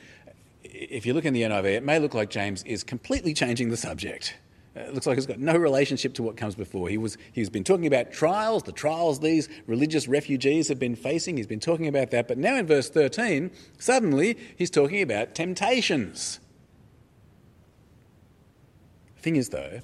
if 0.65 1.05
you 1.05 1.13
look 1.13 1.23
in 1.23 1.33
the 1.33 1.43
NIV, 1.43 1.63
it 1.67 1.83
may 1.85 1.99
look 1.99 2.13
like 2.13 2.29
James 2.29 2.63
is 2.63 2.83
completely 2.83 3.33
changing 3.33 3.69
the 3.69 3.77
subject. 3.77 4.35
It 4.73 4.93
looks 4.93 5.05
like 5.05 5.17
it's 5.17 5.27
got 5.27 5.39
no 5.39 5.57
relationship 5.57 6.13
to 6.13 6.23
what 6.23 6.37
comes 6.37 6.55
before. 6.55 6.87
He 6.87 6.97
was, 6.97 7.17
he's 7.33 7.49
been 7.49 7.65
talking 7.65 7.87
about 7.87 8.13
trials, 8.13 8.63
the 8.63 8.71
trials 8.71 9.19
these 9.19 9.49
religious 9.67 10.07
refugees 10.07 10.69
have 10.69 10.79
been 10.79 10.95
facing. 10.95 11.35
He's 11.35 11.47
been 11.47 11.59
talking 11.59 11.87
about 11.87 12.11
that. 12.11 12.27
But 12.27 12.37
now 12.37 12.55
in 12.55 12.67
verse 12.67 12.89
13, 12.89 13.51
suddenly 13.77 14.37
he's 14.55 14.69
talking 14.69 15.01
about 15.01 15.35
temptations. 15.35 16.39
The 19.17 19.21
thing 19.21 19.35
is, 19.35 19.49
though, 19.49 19.81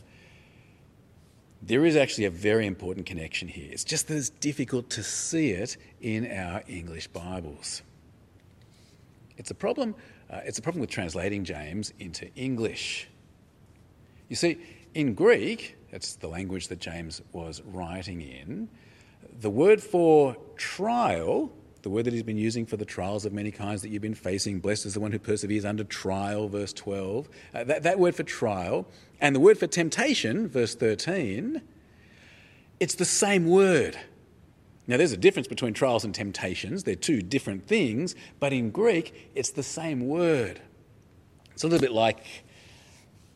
there 1.62 1.86
is 1.86 1.98
actually 1.98 2.26
a 2.26 2.32
very 2.32 2.66
important 2.66 3.06
connection 3.06 3.50
here. 3.50 3.68
It's 3.70 3.84
just 3.84 4.08
that 4.08 4.16
it's 4.16 4.30
difficult 4.30 4.90
to 4.92 5.04
see 5.04 5.52
it 5.52 5.76
in 6.00 6.32
our 6.32 6.64
English 6.68 7.08
Bibles. 7.08 7.82
It's 9.36 9.52
a 9.52 9.56
problem, 9.56 9.96
uh, 10.30 10.40
it's 10.46 10.60
a 10.60 10.62
problem 10.62 10.80
with 10.80 10.90
translating 10.90 11.44
James 11.44 11.92
into 12.00 12.34
English. 12.36 13.10
You 14.30 14.36
see, 14.36 14.58
in 14.98 15.14
Greek, 15.14 15.78
that's 15.92 16.16
the 16.16 16.28
language 16.28 16.70
that 16.70 16.80
James 16.80 17.22
was 17.32 17.62
writing 17.62 18.20
in, 18.20 18.68
the 19.42 19.50
word 19.50 19.80
for 19.80 20.36
trial, 20.56 21.52
the 21.84 21.90
word 21.92 22.06
that 22.06 22.14
he's 22.14 22.24
been 22.24 22.36
using 22.36 22.66
for 22.66 22.78
the 22.78 22.86
trials 22.86 23.24
of 23.24 23.32
many 23.32 23.52
kinds 23.52 23.84
that 23.84 23.90
you've 23.90 24.02
been 24.02 24.16
facing, 24.16 24.60
blessed 24.60 24.88
is 24.88 24.96
the 24.96 25.00
one 25.00 25.12
who 25.12 25.20
perseveres 25.20 25.66
under 25.66 25.84
trial, 25.84 26.50
verse 26.50 26.74
12, 26.74 27.30
uh, 27.54 27.64
that, 27.66 27.84
that 27.84 28.00
word 28.00 28.16
for 28.16 28.24
trial, 28.24 28.88
and 29.22 29.36
the 29.36 29.40
word 29.40 29.60
for 29.60 29.68
temptation, 29.68 30.48
verse 30.48 30.74
13, 30.74 31.62
it's 32.80 32.96
the 32.96 33.06
same 33.06 33.46
word. 33.46 34.00
Now, 34.88 34.98
there's 34.98 35.12
a 35.12 35.18
difference 35.18 35.48
between 35.48 35.76
trials 35.76 36.06
and 36.06 36.16
temptations. 36.16 36.86
They're 36.86 36.96
two 36.96 37.22
different 37.22 37.68
things, 37.68 38.16
but 38.40 38.52
in 38.52 38.72
Greek, 38.72 39.30
it's 39.36 39.52
the 39.52 39.62
same 39.62 40.08
word. 40.08 40.60
It's 41.54 41.64
a 41.64 41.68
little 41.68 41.82
bit 41.82 41.92
like 41.92 42.24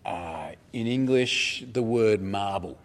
uh, 0.05 0.51
in 0.73 0.87
English 0.87 1.63
the 1.71 1.81
word 1.81 2.21
marble. 2.21 2.77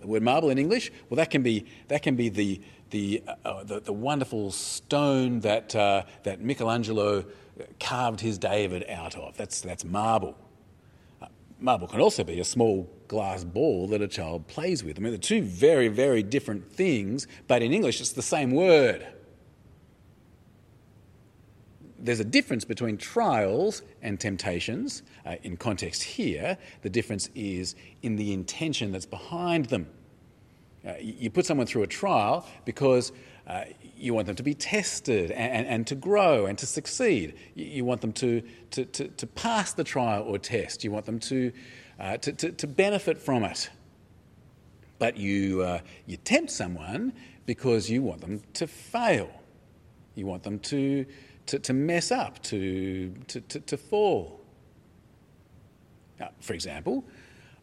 The 0.00 0.06
word 0.06 0.22
marble 0.22 0.50
in 0.50 0.58
English, 0.58 0.92
well, 1.08 1.16
that 1.16 1.30
can 1.30 1.42
be, 1.42 1.64
that 1.88 2.02
can 2.02 2.16
be 2.16 2.28
the, 2.28 2.60
the, 2.90 3.22
uh, 3.44 3.64
the, 3.64 3.80
the, 3.80 3.92
wonderful 3.92 4.50
stone 4.50 5.40
that, 5.40 5.74
uh, 5.74 6.02
that 6.22 6.40
Michelangelo 6.40 7.24
carved 7.80 8.20
his 8.20 8.38
David 8.38 8.84
out 8.88 9.16
of. 9.16 9.36
That's, 9.36 9.60
that's 9.60 9.84
marble. 9.84 10.36
Uh, 11.20 11.26
marble 11.58 11.88
can 11.88 12.00
also 12.00 12.24
be 12.24 12.38
a 12.40 12.44
small 12.44 12.88
glass 13.08 13.42
ball 13.42 13.88
that 13.88 14.02
a 14.02 14.08
child 14.08 14.46
plays 14.46 14.84
with. 14.84 14.98
I 14.98 15.00
mean, 15.00 15.12
they're 15.12 15.18
two 15.18 15.42
very, 15.42 15.88
very 15.88 16.22
different 16.22 16.70
things, 16.70 17.26
but 17.48 17.62
in 17.62 17.72
English 17.72 18.00
it's 18.00 18.12
the 18.12 18.22
same 18.22 18.50
word 18.52 19.06
there's 21.98 22.20
a 22.20 22.24
difference 22.24 22.64
between 22.64 22.98
trials 22.98 23.82
and 24.02 24.20
temptations. 24.20 25.02
Uh, 25.24 25.36
in 25.42 25.56
context 25.56 26.02
here, 26.02 26.58
the 26.82 26.90
difference 26.90 27.30
is 27.34 27.74
in 28.02 28.16
the 28.16 28.32
intention 28.32 28.92
that's 28.92 29.06
behind 29.06 29.66
them. 29.66 29.86
Uh, 30.86 30.94
you 31.00 31.30
put 31.30 31.44
someone 31.46 31.66
through 31.66 31.82
a 31.82 31.86
trial 31.86 32.46
because 32.64 33.12
uh, 33.46 33.64
you 33.96 34.14
want 34.14 34.26
them 34.26 34.36
to 34.36 34.42
be 34.42 34.54
tested 34.54 35.30
and, 35.30 35.52
and, 35.52 35.66
and, 35.66 35.86
to 35.86 35.94
grow 35.94 36.46
and 36.46 36.58
to 36.58 36.66
succeed. 36.66 37.34
You, 37.54 37.84
want 37.84 38.00
them 38.00 38.12
to, 38.14 38.42
to, 38.72 38.84
to, 38.84 39.08
to, 39.08 39.26
pass 39.26 39.72
the 39.72 39.84
trial 39.84 40.24
or 40.24 40.38
test. 40.38 40.84
You 40.84 40.92
want 40.92 41.06
them 41.06 41.18
to, 41.20 41.52
uh, 41.98 42.16
to, 42.18 42.32
to, 42.32 42.52
to, 42.52 42.66
benefit 42.66 43.18
from 43.18 43.44
it. 43.44 43.70
But 44.98 45.16
you, 45.16 45.62
uh, 45.62 45.80
you 46.06 46.16
tempt 46.18 46.50
someone 46.50 47.12
because 47.46 47.88
you 47.88 48.02
want 48.02 48.20
them 48.20 48.42
to 48.54 48.66
fail. 48.66 49.30
You 50.14 50.26
want 50.26 50.42
them 50.42 50.58
to, 50.60 51.06
to, 51.46 51.58
to 51.58 51.72
mess 51.72 52.10
up, 52.10 52.42
to, 52.44 53.12
to, 53.28 53.40
to, 53.40 53.60
to 53.60 53.76
fall. 53.76 54.40
Now, 56.18 56.30
for 56.40 56.54
example, 56.54 57.04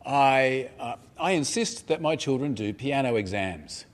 I, 0.06 0.70
uh, 0.80 0.96
I 1.20 1.32
insist 1.32 1.88
that 1.88 2.02
my 2.02 2.16
children 2.16 2.54
do 2.54 2.74
piano 2.74 3.16
exams. 3.16 3.86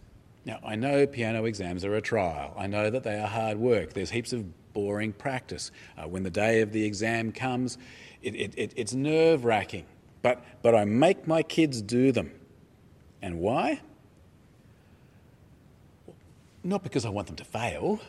Now, 0.46 0.60
I 0.64 0.76
know 0.76 1.06
piano 1.06 1.46
exams 1.46 1.86
are 1.86 1.96
a 1.96 2.02
trial. 2.02 2.56
I 2.58 2.68
know 2.68 2.90
that 2.90 3.04
they 3.04 3.20
are 3.20 3.28
hard 3.28 3.58
work. 3.58 3.94
There's 3.94 4.10
heaps 4.10 4.34
of 4.34 4.74
boring 4.74 5.14
practice. 5.14 5.72
Uh, 5.98 6.08
when 6.08 6.24
the 6.24 6.30
day 6.30 6.62
of 6.62 6.72
the 6.72 6.84
exam 6.86 7.32
comes, 7.32 7.78
it, 8.22 8.36
it, 8.36 8.54
it, 8.58 8.74
it's 8.76 8.94
nerve 8.94 9.46
wracking. 9.46 9.86
But, 10.22 10.44
but 10.62 10.76
I 10.76 10.86
make 10.86 11.28
my 11.28 11.44
kids 11.44 11.82
do 11.82 12.12
them. 12.12 12.32
And 13.22 13.40
why? 13.40 13.82
Not 16.64 16.84
because 16.84 17.06
I 17.06 17.10
want 17.10 17.28
them 17.28 17.36
to 17.38 17.46
fail 17.46 18.00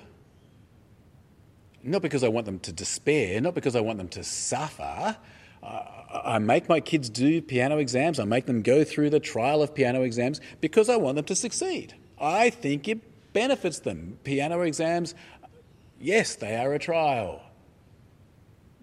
not 1.82 2.02
because 2.02 2.22
I 2.24 2.28
want 2.28 2.46
them 2.46 2.58
to 2.60 2.72
despair, 2.72 3.40
not 3.40 3.54
because 3.54 3.76
I 3.76 3.80
want 3.80 3.98
them 3.98 4.08
to 4.08 4.24
suffer. 4.24 5.16
I 5.62 6.38
make 6.38 6.68
my 6.68 6.80
kids 6.80 7.08
do 7.08 7.42
piano 7.42 7.78
exams, 7.78 8.18
I 8.18 8.24
make 8.24 8.46
them 8.46 8.62
go 8.62 8.82
through 8.84 9.10
the 9.10 9.20
trial 9.20 9.62
of 9.62 9.74
piano 9.74 10.02
exams 10.02 10.40
because 10.60 10.88
I 10.88 10.96
want 10.96 11.16
them 11.16 11.24
to 11.26 11.34
succeed. 11.34 11.94
I 12.18 12.50
think 12.50 12.88
it 12.88 13.32
benefits 13.32 13.78
them. 13.78 14.18
Piano 14.24 14.62
exams, 14.62 15.14
yes, 16.00 16.34
they 16.34 16.56
are 16.56 16.72
a 16.74 16.78
trial, 16.78 17.42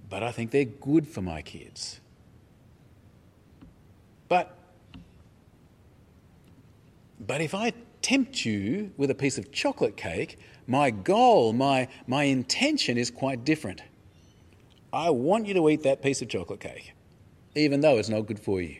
but 0.09 0.23
I 0.23 0.31
think 0.31 0.51
they're 0.51 0.65
good 0.65 1.07
for 1.07 1.21
my 1.21 1.41
kids. 1.41 1.99
But 4.29 4.57
But 7.19 7.41
if 7.41 7.53
I 7.55 7.73
tempt 8.01 8.45
you 8.45 8.91
with 8.97 9.09
a 9.11 9.15
piece 9.15 9.37
of 9.37 9.51
chocolate 9.51 9.97
cake, 9.97 10.39
my 10.67 10.91
goal, 10.91 11.53
my, 11.53 11.87
my 12.07 12.23
intention 12.23 12.97
is 12.97 13.09
quite 13.09 13.45
different. 13.45 13.81
I 14.91 15.09
want 15.09 15.45
you 15.45 15.53
to 15.55 15.69
eat 15.69 15.83
that 15.83 16.01
piece 16.01 16.21
of 16.21 16.29
chocolate 16.29 16.59
cake, 16.59 16.93
even 17.55 17.81
though 17.81 17.97
it's 17.97 18.09
not 18.09 18.21
good 18.21 18.39
for 18.39 18.61
you. 18.61 18.77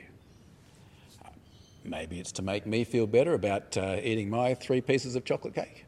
Maybe 1.83 2.19
it's 2.19 2.33
to 2.33 2.41
make 2.41 2.65
me 2.65 2.83
feel 2.83 3.07
better 3.07 3.33
about 3.33 3.77
uh, 3.77 3.97
eating 4.03 4.29
my 4.29 4.53
three 4.53 4.81
pieces 4.81 5.15
of 5.15 5.23
chocolate 5.23 5.55
cake. 5.55 5.85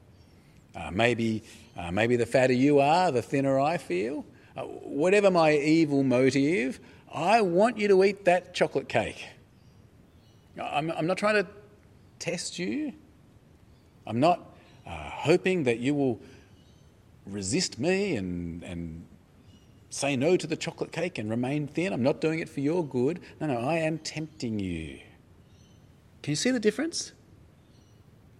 Uh, 0.75 0.91
maybe, 0.91 1.43
uh, 1.77 1.91
maybe 1.91 2.15
the 2.15 2.25
fatter 2.25 2.53
you 2.53 2.79
are, 2.79 3.12
the 3.12 3.21
thinner 3.21 3.59
I 3.59 3.77
feel. 3.77 4.25
Uh, 4.55 4.63
whatever 4.63 5.29
my 5.29 5.53
evil 5.53 6.03
motive, 6.03 6.79
I 7.13 7.41
want 7.41 7.77
you 7.77 7.88
to 7.89 8.03
eat 8.03 8.25
that 8.25 8.53
chocolate 8.53 8.88
cake. 8.88 9.27
I'm, 10.62 10.91
I'm 10.91 11.07
not 11.07 11.17
trying 11.17 11.43
to 11.43 11.48
test 12.19 12.59
you. 12.59 12.93
I'm 14.10 14.20
not 14.20 14.39
uh, 14.88 14.89
hoping 14.92 15.66
that 15.66 15.78
you 15.78 15.94
will 15.94 16.20
resist 17.28 17.78
me 17.78 18.16
and, 18.16 18.63
and 18.63 19.06
say 19.92 20.16
no 20.16 20.36
to 20.36 20.48
the 20.48 20.56
chocolate 20.56 20.92
cake 20.92 21.20
and 21.20 21.30
remain 21.30 21.68
thin. 21.68 21.94
I'm 21.94 22.01
not 22.01 22.20
doing 22.20 22.39
it 22.39 22.50
for 22.50 22.60
your 22.60 22.84
good. 22.84 23.20
No, 23.39 23.46
no, 23.46 23.60
I 23.60 23.75
am 23.75 24.00
tempting 24.00 24.58
you. 24.58 25.00
Can 26.24 26.32
you 26.32 26.36
see 26.36 26.50
the 26.50 26.60
difference? 26.60 27.12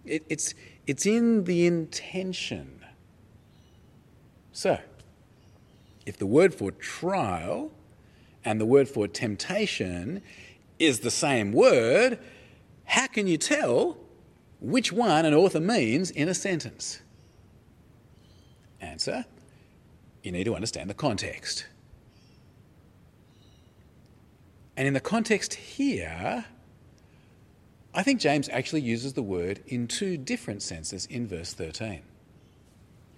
It, 0.04 0.24
it's, 0.28 0.54
it's 0.88 1.06
in 1.06 1.44
the 1.44 1.66
intention. 1.66 2.84
So, 4.52 4.76
if 6.04 6.16
the 6.18 6.26
word 6.26 6.52
for 6.52 6.72
trial 6.72 7.70
and 8.44 8.60
the 8.60 8.66
word 8.66 8.88
for 8.88 9.06
temptation 9.06 10.20
is 10.80 11.00
the 11.00 11.12
same 11.12 11.52
word, 11.52 12.18
how 12.86 13.06
can 13.06 13.28
you 13.28 13.36
tell 13.36 13.96
which 14.60 14.92
one 14.92 15.24
an 15.24 15.34
author 15.34 15.60
means 15.60 16.10
in 16.10 16.28
a 16.28 16.34
sentence? 16.34 17.00
Answer 18.80 19.24
you 20.22 20.32
need 20.32 20.44
to 20.44 20.54
understand 20.54 20.90
the 20.90 20.94
context. 20.94 21.66
And 24.76 24.86
in 24.86 24.94
the 24.94 25.00
context 25.00 25.54
here, 25.54 26.44
I 27.92 28.02
think 28.02 28.20
James 28.20 28.48
actually 28.48 28.82
uses 28.82 29.14
the 29.14 29.22
word 29.22 29.60
in 29.66 29.88
two 29.88 30.16
different 30.16 30.62
senses 30.62 31.06
in 31.06 31.26
verse 31.26 31.52
13. 31.52 32.02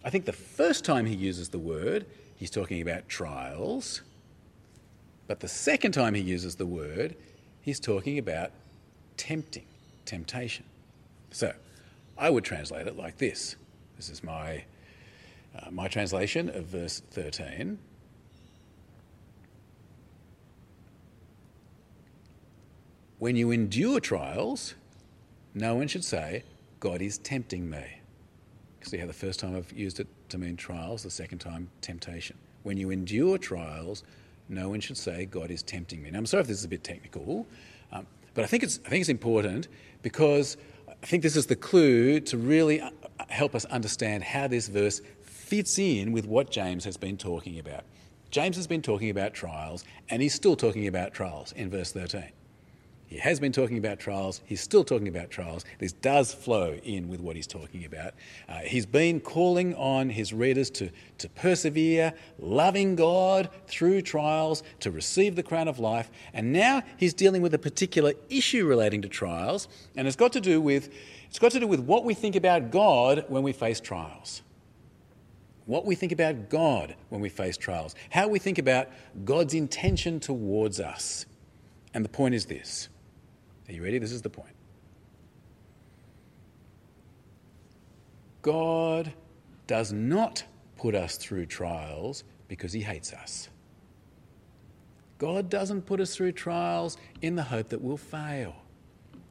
I 0.04 0.10
think 0.10 0.24
the 0.24 0.32
first 0.32 0.84
time 0.84 1.06
he 1.06 1.14
uses 1.14 1.50
the 1.50 1.58
word, 1.58 2.06
he's 2.36 2.50
talking 2.50 2.80
about 2.80 3.08
trials. 3.08 4.02
But 5.28 5.40
the 5.40 5.48
second 5.48 5.92
time 5.92 6.14
he 6.14 6.22
uses 6.22 6.56
the 6.56 6.66
word, 6.66 7.14
he's 7.60 7.78
talking 7.78 8.18
about 8.18 8.50
tempting, 9.16 9.66
temptation. 10.04 10.64
So 11.32 11.52
I 12.18 12.30
would 12.30 12.44
translate 12.44 12.86
it 12.86 12.96
like 12.96 13.16
this. 13.16 13.56
This 13.96 14.10
is 14.10 14.22
my, 14.22 14.64
uh, 15.58 15.70
my 15.70 15.88
translation 15.88 16.48
of 16.50 16.66
verse 16.66 17.02
13. 17.10 17.78
When 23.18 23.36
you 23.36 23.50
endure 23.50 24.00
trials, 24.00 24.74
no 25.54 25.74
one 25.74 25.88
should 25.88 26.04
say, 26.04 26.44
God 26.80 27.00
is 27.00 27.18
tempting 27.18 27.70
me. 27.70 27.84
See 28.82 28.98
how 28.98 29.06
the 29.06 29.12
first 29.12 29.38
time 29.38 29.56
I've 29.56 29.72
used 29.72 30.00
it 30.00 30.08
to 30.30 30.38
mean 30.38 30.56
trials, 30.56 31.04
the 31.04 31.10
second 31.10 31.38
time, 31.38 31.70
temptation. 31.80 32.36
When 32.64 32.76
you 32.76 32.90
endure 32.90 33.38
trials, 33.38 34.02
no 34.48 34.68
one 34.68 34.80
should 34.80 34.96
say, 34.96 35.26
God 35.26 35.50
is 35.50 35.62
tempting 35.62 36.02
me. 36.02 36.10
Now, 36.10 36.18
I'm 36.18 36.26
sorry 36.26 36.40
if 36.40 36.48
this 36.48 36.58
is 36.58 36.64
a 36.64 36.68
bit 36.68 36.82
technical, 36.82 37.46
um, 37.92 38.06
but 38.34 38.42
I 38.42 38.48
think, 38.48 38.64
it's, 38.64 38.80
I 38.84 38.88
think 38.88 39.02
it's 39.02 39.08
important 39.08 39.68
because 40.02 40.56
I 41.02 41.06
think 41.06 41.22
this 41.22 41.36
is 41.36 41.46
the 41.46 41.56
clue 41.56 42.20
to 42.20 42.36
really 42.36 42.80
uh, 42.80 42.90
help 43.28 43.54
us 43.54 43.64
understand 43.66 44.22
how 44.22 44.46
this 44.46 44.68
verse 44.68 45.00
fits 45.22 45.78
in 45.78 46.12
with 46.12 46.26
what 46.26 46.50
James 46.50 46.84
has 46.84 46.96
been 46.96 47.16
talking 47.16 47.58
about. 47.58 47.84
James 48.30 48.56
has 48.56 48.66
been 48.66 48.82
talking 48.82 49.10
about 49.10 49.34
trials, 49.34 49.84
and 50.08 50.22
he's 50.22 50.34
still 50.34 50.56
talking 50.56 50.86
about 50.86 51.12
trials 51.12 51.52
in 51.52 51.70
verse 51.70 51.92
13. 51.92 52.24
He 53.12 53.18
has 53.18 53.38
been 53.38 53.52
talking 53.52 53.76
about 53.76 53.98
trials. 53.98 54.40
He's 54.46 54.62
still 54.62 54.84
talking 54.84 55.06
about 55.06 55.30
trials. 55.30 55.66
This 55.78 55.92
does 55.92 56.32
flow 56.32 56.78
in 56.82 57.08
with 57.10 57.20
what 57.20 57.36
he's 57.36 57.46
talking 57.46 57.84
about. 57.84 58.14
Uh, 58.48 58.60
he's 58.60 58.86
been 58.86 59.20
calling 59.20 59.74
on 59.74 60.08
his 60.08 60.32
readers 60.32 60.70
to, 60.70 60.88
to 61.18 61.28
persevere, 61.28 62.14
loving 62.38 62.96
God 62.96 63.50
through 63.66 64.00
trials, 64.00 64.62
to 64.80 64.90
receive 64.90 65.36
the 65.36 65.42
crown 65.42 65.68
of 65.68 65.78
life. 65.78 66.10
And 66.32 66.54
now 66.54 66.84
he's 66.96 67.12
dealing 67.12 67.42
with 67.42 67.52
a 67.52 67.58
particular 67.58 68.14
issue 68.30 68.66
relating 68.66 69.02
to 69.02 69.08
trials, 69.08 69.68
and 69.94 70.08
it's 70.08 70.16
got 70.16 70.32
to 70.32 70.40
do 70.40 70.62
with, 70.62 70.88
it's 71.28 71.38
got 71.38 71.52
to 71.52 71.60
do 71.60 71.66
with 71.66 71.80
what 71.80 72.06
we 72.06 72.14
think 72.14 72.34
about 72.34 72.70
God 72.70 73.26
when 73.28 73.42
we 73.42 73.52
face 73.52 73.78
trials. 73.78 74.40
What 75.66 75.84
we 75.84 75.96
think 75.96 76.12
about 76.12 76.48
God 76.48 76.96
when 77.10 77.20
we 77.20 77.28
face 77.28 77.58
trials. 77.58 77.94
How 78.08 78.26
we 78.28 78.38
think 78.38 78.56
about 78.56 78.88
God's 79.26 79.52
intention 79.52 80.18
towards 80.18 80.80
us. 80.80 81.26
And 81.92 82.02
the 82.02 82.08
point 82.08 82.34
is 82.34 82.46
this 82.46 82.88
are 83.72 83.76
you 83.76 83.82
ready? 83.82 83.98
This 83.98 84.12
is 84.12 84.20
the 84.20 84.30
point. 84.30 84.54
God 88.42 89.12
does 89.66 89.92
not 89.92 90.44
put 90.76 90.94
us 90.94 91.16
through 91.16 91.46
trials 91.46 92.24
because 92.48 92.72
he 92.72 92.80
hates 92.80 93.12
us. 93.12 93.48
God 95.18 95.48
doesn't 95.48 95.82
put 95.82 96.00
us 96.00 96.14
through 96.14 96.32
trials 96.32 96.98
in 97.22 97.36
the 97.36 97.44
hope 97.44 97.68
that 97.70 97.80
we'll 97.80 97.96
fail. 97.96 98.56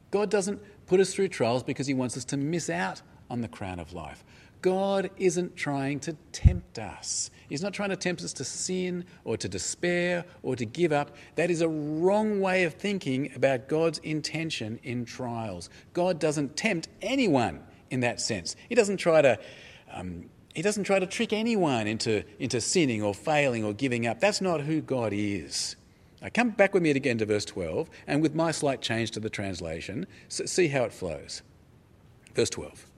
God 0.09 0.31
doesn't 0.31 0.59
put 0.87 0.99
us 0.99 1.13
through 1.13 1.27
trials 1.27 1.61
because 1.61 1.85
he 1.85 1.93
wants 1.93 2.17
us 2.17 2.25
to 2.25 2.37
miss 2.37 2.69
out 2.69 3.01
on 3.29 3.41
the 3.41 3.47
crown 3.47 3.79
of 3.79 3.93
life. 3.93 4.23
God 4.61 5.09
isn't 5.17 5.55
trying 5.55 5.99
to 6.01 6.13
tempt 6.31 6.77
us. 6.77 7.31
He's 7.49 7.63
not 7.63 7.73
trying 7.73 7.89
to 7.89 7.95
tempt 7.95 8.21
us 8.21 8.33
to 8.33 8.43
sin 8.43 9.05
or 9.23 9.37
to 9.37 9.49
despair 9.49 10.25
or 10.43 10.55
to 10.55 10.65
give 10.65 10.91
up. 10.91 11.15
That 11.35 11.49
is 11.49 11.61
a 11.61 11.67
wrong 11.67 12.39
way 12.39 12.63
of 12.63 12.75
thinking 12.75 13.31
about 13.35 13.67
God's 13.67 13.99
intention 13.99 14.79
in 14.83 15.05
trials. 15.05 15.69
God 15.93 16.19
doesn't 16.19 16.55
tempt 16.55 16.89
anyone 17.01 17.61
in 17.89 18.01
that 18.01 18.21
sense. 18.21 18.55
He 18.69 18.75
doesn't 18.75 18.97
try 18.97 19.21
to. 19.21 19.39
Um, 19.91 20.29
he 20.53 20.61
doesn't 20.61 20.83
try 20.83 20.99
to 20.99 21.05
trick 21.05 21.31
anyone 21.31 21.87
into, 21.87 22.25
into 22.37 22.59
sinning 22.59 23.01
or 23.01 23.13
failing 23.13 23.63
or 23.63 23.73
giving 23.73 24.05
up. 24.05 24.19
That's 24.19 24.41
not 24.41 24.59
who 24.59 24.81
God 24.81 25.13
is. 25.13 25.77
Now, 26.21 26.27
come 26.33 26.49
back 26.49 26.73
with 26.73 26.83
me 26.83 26.91
again 26.91 27.17
to 27.19 27.25
verse 27.25 27.45
12, 27.45 27.89
and 28.05 28.21
with 28.21 28.35
my 28.35 28.51
slight 28.51 28.81
change 28.81 29.11
to 29.11 29.21
the 29.21 29.29
translation, 29.29 30.07
see 30.27 30.67
how 30.67 30.83
it 30.83 30.91
flows. 30.91 31.41
Verse 32.35 32.49
12. 32.49 32.90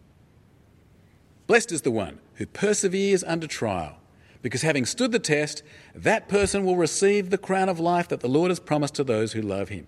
Blessed 1.47 1.71
is 1.71 1.81
the 1.81 1.91
one 1.91 2.19
who 2.35 2.45
perseveres 2.45 3.23
under 3.23 3.47
trial, 3.47 3.97
because 4.41 4.61
having 4.61 4.85
stood 4.85 5.11
the 5.11 5.19
test, 5.19 5.63
that 5.93 6.27
person 6.27 6.65
will 6.65 6.77
receive 6.77 7.29
the 7.29 7.37
crown 7.37 7.69
of 7.69 7.79
life 7.79 8.07
that 8.07 8.21
the 8.21 8.27
Lord 8.27 8.49
has 8.49 8.59
promised 8.59 8.95
to 8.95 9.03
those 9.03 9.33
who 9.33 9.41
love 9.41 9.69
him. 9.69 9.87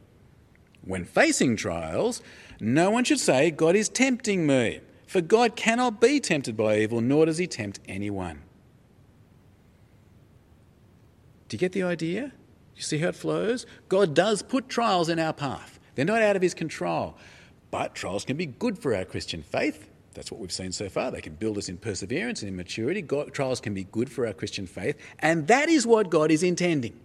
When 0.83 1.05
facing 1.05 1.55
trials, 1.55 2.21
no 2.59 2.89
one 2.89 3.03
should 3.03 3.19
say, 3.19 3.51
God 3.51 3.75
is 3.75 3.89
tempting 3.89 4.45
me, 4.45 4.81
for 5.07 5.21
God 5.21 5.55
cannot 5.55 5.99
be 5.99 6.19
tempted 6.19 6.55
by 6.55 6.79
evil, 6.79 7.01
nor 7.01 7.25
does 7.25 7.37
he 7.37 7.47
tempt 7.47 7.79
anyone. 7.87 8.41
Do 11.47 11.55
you 11.55 11.59
get 11.59 11.71
the 11.71 11.83
idea? 11.83 12.33
You 12.75 12.81
see 12.81 12.97
how 12.97 13.09
it 13.09 13.15
flows? 13.15 13.65
God 13.87 14.13
does 14.13 14.41
put 14.41 14.67
trials 14.67 15.09
in 15.09 15.19
our 15.19 15.33
path. 15.33 15.79
They're 15.95 16.05
not 16.05 16.21
out 16.21 16.35
of 16.35 16.41
his 16.41 16.53
control. 16.53 17.17
But 17.71 17.95
trials 17.95 18.25
can 18.25 18.35
be 18.37 18.45
good 18.45 18.77
for 18.77 18.95
our 18.95 19.05
Christian 19.05 19.41
faith. 19.41 19.89
That's 20.15 20.31
what 20.31 20.39
we've 20.39 20.51
seen 20.51 20.71
so 20.71 20.89
far. 20.89 21.11
They 21.11 21.21
can 21.21 21.35
build 21.35 21.57
us 21.57 21.69
in 21.69 21.77
perseverance 21.77 22.41
and 22.41 22.49
in 22.49 22.55
maturity. 22.55 23.01
God, 23.01 23.33
trials 23.33 23.59
can 23.59 23.73
be 23.73 23.83
good 23.83 24.11
for 24.11 24.25
our 24.25 24.33
Christian 24.33 24.65
faith, 24.65 24.97
and 25.19 25.47
that 25.47 25.69
is 25.69 25.85
what 25.85 26.09
God 26.09 26.31
is 26.31 26.41
intending. 26.41 26.99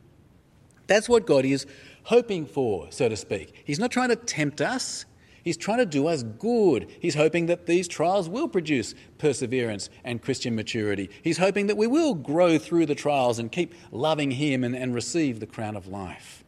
That's 0.87 1.09
what 1.09 1.27
God 1.27 1.45
is 1.45 1.67
hoping 2.05 2.47
for, 2.47 2.89
so 2.91 3.09
to 3.09 3.17
speak. 3.17 3.63
He's 3.65 3.79
not 3.79 3.91
trying 3.91 4.09
to 4.09 4.17
tempt 4.17 4.61
us, 4.61 5.05
He's 5.43 5.57
trying 5.57 5.79
to 5.79 5.87
do 5.87 6.07
us 6.07 6.23
good. 6.23 6.91
He's 7.01 7.15
hoping 7.15 7.47
that 7.47 7.67
these 7.67 7.89
trials 7.89 8.29
will 8.29 8.49
produce 8.49 8.95
perseverance 9.19 9.89
and 10.05 10.21
Christian 10.21 10.55
maturity. 10.55 11.11
He's 11.23 11.39
hoping 11.39 11.67
that 11.69 11.77
we 11.77 11.87
will 11.87 12.15
grow 12.15 12.59
through 12.59 12.87
the 12.87 12.95
trials 12.95 13.39
and 13.39 13.51
keep 13.51 13.75
loving 13.91 14.33
Him 14.33 14.65
and, 14.65 14.77
and 14.77 14.95
receive 14.95 15.41
the 15.41 15.47
crown 15.47 15.77
of 15.77 15.87
life. 15.87 16.40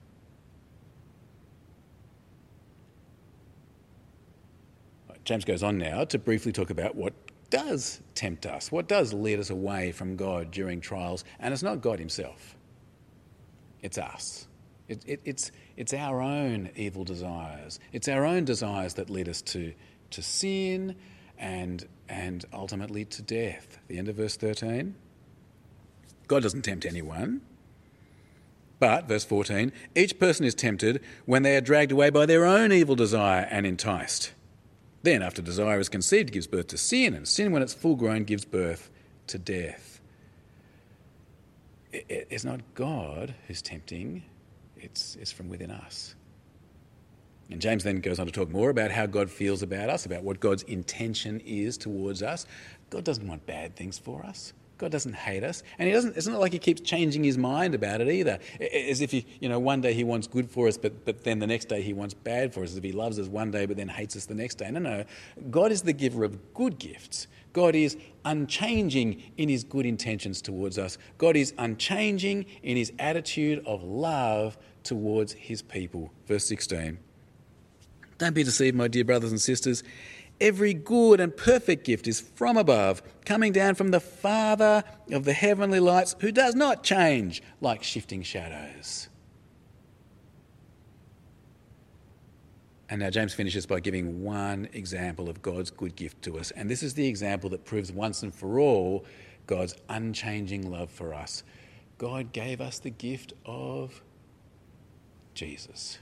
James 5.25 5.45
goes 5.45 5.63
on 5.63 5.79
now 5.79 6.05
to 6.05 6.19
briefly 6.19 6.53
talk 6.53 6.71
about 6.71 6.95
what 6.95 7.15
does 7.51 8.01
tempt 8.15 8.47
us, 8.47 8.73
what 8.73 8.89
does 8.89 9.13
lead 9.13 9.39
us 9.39 9.51
away 9.51 9.93
from 9.93 10.17
God 10.17 10.51
during 10.51 10.81
trials. 10.81 11.25
And 11.39 11.53
it's 11.53 11.63
not 11.63 11.81
God 11.81 11.99
Himself, 11.99 12.57
it's 13.83 13.99
us. 13.99 14.47
It, 14.89 15.03
it, 15.07 15.21
it's, 15.25 15.53
it's 15.77 15.95
our 15.95 16.21
own 16.21 16.71
evil 16.77 17.05
desires. 17.05 17.79
It's 17.93 18.09
our 18.09 18.27
own 18.27 18.45
desires 18.45 18.95
that 18.95 19.09
lead 19.09 19.29
us 19.29 19.41
to, 19.43 19.73
to 20.11 20.23
sin 20.23 20.97
and, 21.39 21.87
and 22.09 22.45
ultimately 22.53 23.05
to 23.07 23.23
death. 23.23 23.79
The 23.89 23.97
end 23.97 24.09
of 24.09 24.17
verse 24.17 24.37
13. 24.37 24.95
God 26.29 26.43
doesn't 26.43 26.63
tempt 26.63 26.85
anyone. 26.85 27.41
But, 28.81 29.07
verse 29.07 29.25
14, 29.25 29.73
each 29.95 30.19
person 30.19 30.45
is 30.45 30.55
tempted 30.55 31.01
when 31.25 31.43
they 31.43 31.57
are 31.57 31.61
dragged 31.61 31.93
away 31.93 32.11
by 32.11 32.27
their 32.27 32.45
own 32.45 32.73
evil 32.73 32.97
desire 32.97 33.47
and 33.51 33.65
enticed. 33.65 34.33
Then, 35.03 35.23
after 35.23 35.43
desire 35.43 35.81
is 35.81 35.89
conceived, 35.89 36.33
gives 36.33 36.47
birth 36.47 36.69
to 36.69 36.79
sin, 36.79 37.15
and 37.15 37.27
sin, 37.27 37.53
when 37.53 37.63
it's 37.63 37.75
full 37.75 37.97
grown, 37.97 38.25
gives 38.25 38.45
birth 38.45 38.91
to 39.29 39.39
death. 39.39 40.01
It's 41.93 42.45
not 42.45 42.61
God 42.75 43.35
who's 43.47 43.61
tempting, 43.61 44.23
it's, 44.77 45.17
it's 45.21 45.33
from 45.33 45.49
within 45.49 45.71
us. 45.71 46.15
And 47.51 47.61
James 47.61 47.85
then 47.85 48.01
goes 48.01 48.19
on 48.19 48.27
to 48.27 48.33
talk 48.33 48.49
more 48.49 48.71
about 48.71 48.91
how 48.91 49.05
God 49.05 49.29
feels 49.29 49.63
about 49.63 49.91
us, 49.91 50.07
about 50.07 50.23
what 50.23 50.41
God's 50.41 50.63
intention 50.63 51.41
is 51.45 51.77
towards 51.77 52.23
us. 52.23 52.47
God 52.89 53.05
doesn't 53.05 53.27
want 53.27 53.45
bad 53.45 53.77
things 53.77 53.99
for 53.99 54.25
us. 54.25 54.55
God 54.83 54.91
doesn't 54.91 55.15
hate 55.15 55.45
us, 55.45 55.63
and 55.79 55.87
He 55.87 55.95
doesn't. 55.95 56.17
It's 56.17 56.27
not 56.27 56.41
like 56.41 56.53
He 56.53 56.59
keeps 56.59 56.81
changing 56.81 57.23
His 57.23 57.39
mind 57.39 57.73
about 57.73 58.01
it 58.01 58.09
either. 58.09 58.41
As 58.61 59.01
if 59.01 59.13
He, 59.13 59.25
you 59.39 59.49
know, 59.49 59.61
one 59.61 59.81
day 59.81 59.95
He 59.95 60.03
wants 60.03 60.27
good 60.27 60.51
for 60.51 60.67
us, 60.67 60.77
but 60.77 61.05
but 61.05 61.23
then 61.23 61.39
the 61.39 61.47
next 61.47 61.69
day 61.69 61.83
He 61.83 61.93
wants 61.93 62.15
bad 62.15 62.53
for 62.53 62.65
us. 62.65 62.73
As 62.73 62.79
if 62.79 62.83
He 62.83 62.91
loves 62.91 63.17
us 63.21 63.29
one 63.29 63.53
day, 63.53 63.65
but 63.65 63.77
then 63.77 63.87
hates 63.87 64.17
us 64.17 64.27
the 64.27 64.35
next 64.35 64.57
day. 64.57 64.69
No, 64.73 64.81
no. 64.81 65.05
God 65.53 65.71
is 65.71 65.83
the 65.83 65.93
giver 65.93 66.25
of 66.25 66.53
good 66.53 66.81
gifts. 66.81 67.29
God 67.53 67.77
is 67.77 67.97
unchanging 68.25 69.23
in 69.37 69.49
His 69.49 69.63
good 69.63 69.87
intentions 69.87 70.43
towards 70.43 70.79
us. 70.79 70.99
God 71.17 71.37
is 71.37 71.55
unchanging 71.59 72.47
in 72.65 72.77
His 72.77 72.93
attitude 72.99 73.63
of 73.65 73.85
love 73.85 74.59
towards 74.83 75.33
His 75.35 75.63
people. 75.63 76.11
Verse 76.27 76.45
sixteen. 76.45 76.99
Don't 78.19 78.35
be 78.35 78.43
deceived, 78.43 78.77
my 78.77 78.89
dear 78.89 79.05
brothers 79.05 79.31
and 79.31 79.41
sisters. 79.41 79.85
Every 80.43 80.75
good 80.75 81.21
and 81.21 81.35
perfect 81.37 81.85
gift 81.85 82.09
is 82.09 82.21
from 82.21 82.57
above, 82.57 83.01
coming 83.25 83.53
down 83.53 83.77
from 83.77 83.93
the 83.93 84.01
Father 84.01 84.83
of 85.13 85.25
the 85.25 85.33
heavenly 85.33 85.79
lights, 85.79 86.17
who 86.19 86.33
does 86.33 86.57
not 86.57 86.83
change 86.83 87.45
like 87.61 87.85
shifting 87.85 88.23
shadows. 88.23 89.09
And 92.91 92.99
now 92.99 93.11
James 93.11 93.33
finishes 93.33 93.67
by 93.67 93.79
giving 93.79 94.25
one 94.25 94.69
example 94.73 95.29
of 95.29 95.41
God's 95.43 95.71
good 95.71 95.95
gift 95.95 96.21
to 96.23 96.41
us. 96.41 96.51
And 96.51 96.69
this 96.69 96.83
is 96.83 96.93
the 96.93 97.07
example 97.07 97.49
that 97.51 97.65
proves 97.65 97.93
once 97.93 98.25
and 98.25 98.35
for 98.35 98.59
all 98.59 99.05
God's 99.47 99.77
unchanging 99.89 100.69
love 100.69 100.91
for 100.91 101.15
us. 101.15 101.45
God 101.99 102.33
gave 102.33 102.61
us 102.61 102.81
the 102.81 102.91
gift 102.91 103.33
of 103.47 104.03
Jesus. 105.35 105.99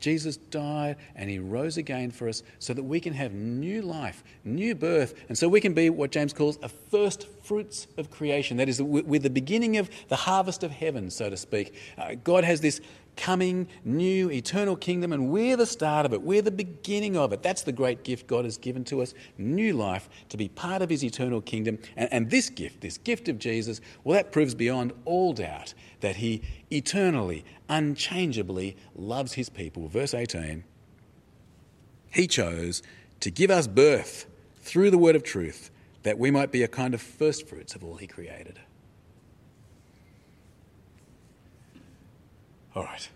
Jesus 0.00 0.36
died 0.36 0.96
and 1.14 1.28
he 1.28 1.38
rose 1.38 1.76
again 1.76 2.10
for 2.10 2.28
us 2.28 2.42
so 2.58 2.72
that 2.74 2.82
we 2.82 3.00
can 3.00 3.12
have 3.14 3.32
new 3.32 3.82
life, 3.82 4.22
new 4.44 4.74
birth, 4.74 5.14
and 5.28 5.36
so 5.36 5.48
we 5.48 5.60
can 5.60 5.74
be 5.74 5.90
what 5.90 6.10
James 6.10 6.32
calls 6.32 6.58
a 6.62 6.68
first 6.68 7.26
fruits 7.42 7.86
of 7.96 8.10
creation. 8.10 8.56
That 8.58 8.68
is, 8.68 8.80
we're 8.80 9.20
the 9.20 9.30
beginning 9.30 9.76
of 9.76 9.90
the 10.08 10.16
harvest 10.16 10.62
of 10.62 10.70
heaven, 10.70 11.10
so 11.10 11.30
to 11.30 11.36
speak. 11.36 11.74
Uh, 11.96 12.14
God 12.22 12.44
has 12.44 12.60
this 12.60 12.80
coming 13.18 13.66
new 13.84 14.30
eternal 14.30 14.76
kingdom, 14.76 15.12
and 15.12 15.28
we're 15.30 15.56
the 15.56 15.66
start 15.66 16.06
of 16.06 16.12
it. 16.12 16.22
We're 16.22 16.40
the 16.40 16.50
beginning 16.50 17.16
of 17.16 17.32
it. 17.32 17.42
That's 17.42 17.62
the 17.62 17.72
great 17.72 18.04
gift 18.04 18.28
God 18.28 18.44
has 18.44 18.56
given 18.56 18.84
to 18.84 19.02
us 19.02 19.12
new 19.36 19.74
life 19.74 20.08
to 20.30 20.36
be 20.36 20.48
part 20.48 20.82
of 20.82 20.88
his 20.88 21.04
eternal 21.04 21.40
kingdom. 21.40 21.78
And, 21.96 22.12
and 22.12 22.30
this 22.30 22.48
gift, 22.48 22.80
this 22.80 22.96
gift 22.96 23.28
of 23.28 23.38
Jesus, 23.38 23.80
well, 24.04 24.14
that 24.14 24.30
proves 24.30 24.54
beyond 24.54 24.92
all 25.04 25.32
doubt 25.32 25.74
that 26.00 26.16
he 26.16 26.42
eternally, 26.70 27.44
unchangeably 27.68 28.76
loves 28.94 29.34
his 29.34 29.48
people. 29.48 29.88
Verse 29.88 30.14
18 30.14 30.64
He 32.10 32.26
chose 32.26 32.82
to 33.20 33.30
give 33.30 33.50
us 33.50 33.66
birth 33.66 34.26
through 34.56 34.90
the 34.90 34.98
word 34.98 35.16
of 35.16 35.22
truth 35.22 35.70
that 36.02 36.18
we 36.18 36.30
might 36.30 36.52
be 36.52 36.62
a 36.62 36.68
kind 36.68 36.94
of 36.94 37.02
first 37.02 37.46
fruits 37.48 37.74
of 37.74 37.84
all 37.84 37.96
he 37.96 38.06
created. 38.06 38.60
All 42.74 42.84
right. 42.84 43.08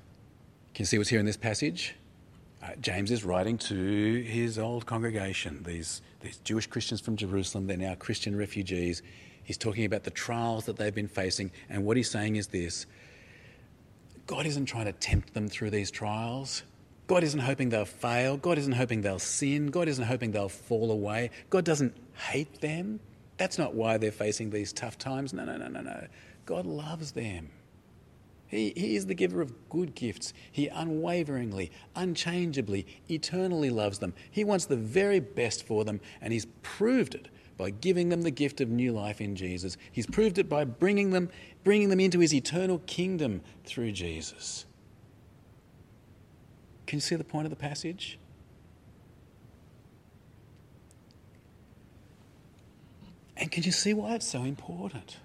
Can 0.75 0.83
you 0.83 0.87
see 0.87 0.99
what's 0.99 1.11
here 1.11 1.21
in 1.21 1.27
this 1.27 1.37
passage? 1.37 1.95
Uh, 2.63 2.71
James 2.81 3.11
is 3.11 3.25
writing 3.25 3.59
to 3.59 4.23
his 4.23 4.59
old 4.59 4.87
congregation, 4.87 5.63
these, 5.65 6.01
these 6.21 6.39
Jewish 6.39 6.67
Christians 6.67 7.01
from 7.01 7.17
Jerusalem. 7.17 7.67
They're 7.67 7.77
now 7.77 7.95
Christian 7.95 8.37
refugees. 8.37 9.03
He's 9.45 9.59
talking 9.59 9.85
about 9.85 10.05
the 10.05 10.11
trials 10.11 10.65
that 10.67 10.77
they've 10.77 10.95
been 10.95 11.09
facing. 11.09 11.51
And 11.69 11.85
what 11.85 11.97
he's 11.97 12.11
saying 12.11 12.37
is 12.37 12.49
this 12.49 12.87
God 14.27 14.47
isn't 14.47 14.67
trying 14.67 14.87
to 14.87 14.93
tempt 14.93 15.35
them 15.35 15.49
through 15.49 15.71
these 15.71 15.91
trials. 15.91 16.63
God 17.07 17.25
isn't 17.25 17.41
hoping 17.41 17.69
they'll 17.69 17.85
fail. 17.85 18.37
God 18.37 18.59
isn't 18.59 18.73
hoping 18.73 19.03
they'll 19.03 19.19
sin. 19.19 19.67
God 19.67 19.89
isn't 19.89 20.05
hoping 20.05 20.31
they'll 20.31 20.49
fall 20.49 20.91
away. 20.91 21.31
God 21.51 21.65
doesn't 21.65 21.95
hate 22.15 22.61
them. 22.61 23.01
That's 23.37 23.59
not 23.59 23.75
why 23.75 23.99
they're 23.99 24.13
facing 24.13 24.51
these 24.51 24.73
tough 24.73 24.99
times. 24.99 25.33
No, 25.33 25.45
no, 25.45 25.57
no, 25.57 25.69
no, 25.69 25.81
no. 25.81 26.07
God 26.47 26.65
loves 26.65 27.13
them. 27.13 27.51
He, 28.47 28.73
he 28.77 28.97
is 28.97 29.07
the 29.07 29.15
giver 29.15 29.41
of 29.41 29.69
good 29.71 29.95
gifts. 29.95 30.35
He 30.51 30.69
unwaveringly, 30.69 31.73
unchangeably, 31.97 32.87
eternally 33.09 33.71
loves 33.71 33.99
them. 33.99 34.13
He 34.31 34.45
wants 34.45 34.67
the 34.67 34.77
very 34.77 35.21
best 35.21 35.67
for 35.67 35.85
them, 35.85 36.01
and 36.21 36.33
He's 36.33 36.47
proved 36.63 37.15
it 37.15 37.29
by 37.63 37.71
giving 37.71 38.09
them 38.09 38.23
the 38.23 38.31
gift 38.33 38.61
of 38.61 38.69
new 38.69 38.91
life 38.91 39.21
in 39.21 39.37
Jesus. 39.37 39.77
He's 39.93 40.05
proved 40.05 40.37
it 40.37 40.49
by 40.49 40.65
bringing 40.65 41.11
them, 41.11 41.31
bringing 41.63 41.91
them 41.91 42.01
into 42.01 42.19
His 42.19 42.35
eternal 42.35 42.81
kingdom 42.87 43.41
through 43.63 43.93
Jesus. 43.93 44.67
Can 46.89 46.97
you 46.97 47.01
see 47.01 47.15
the 47.15 47.23
point 47.23 47.47
of 47.47 47.51
the 47.51 47.57
passage? 47.57 48.19
And 53.37 53.49
can 53.49 53.63
you 53.63 53.71
see 53.71 53.95
why 53.95 54.17
it's 54.17 54.27
so 54.27 54.43
important? 54.43 55.19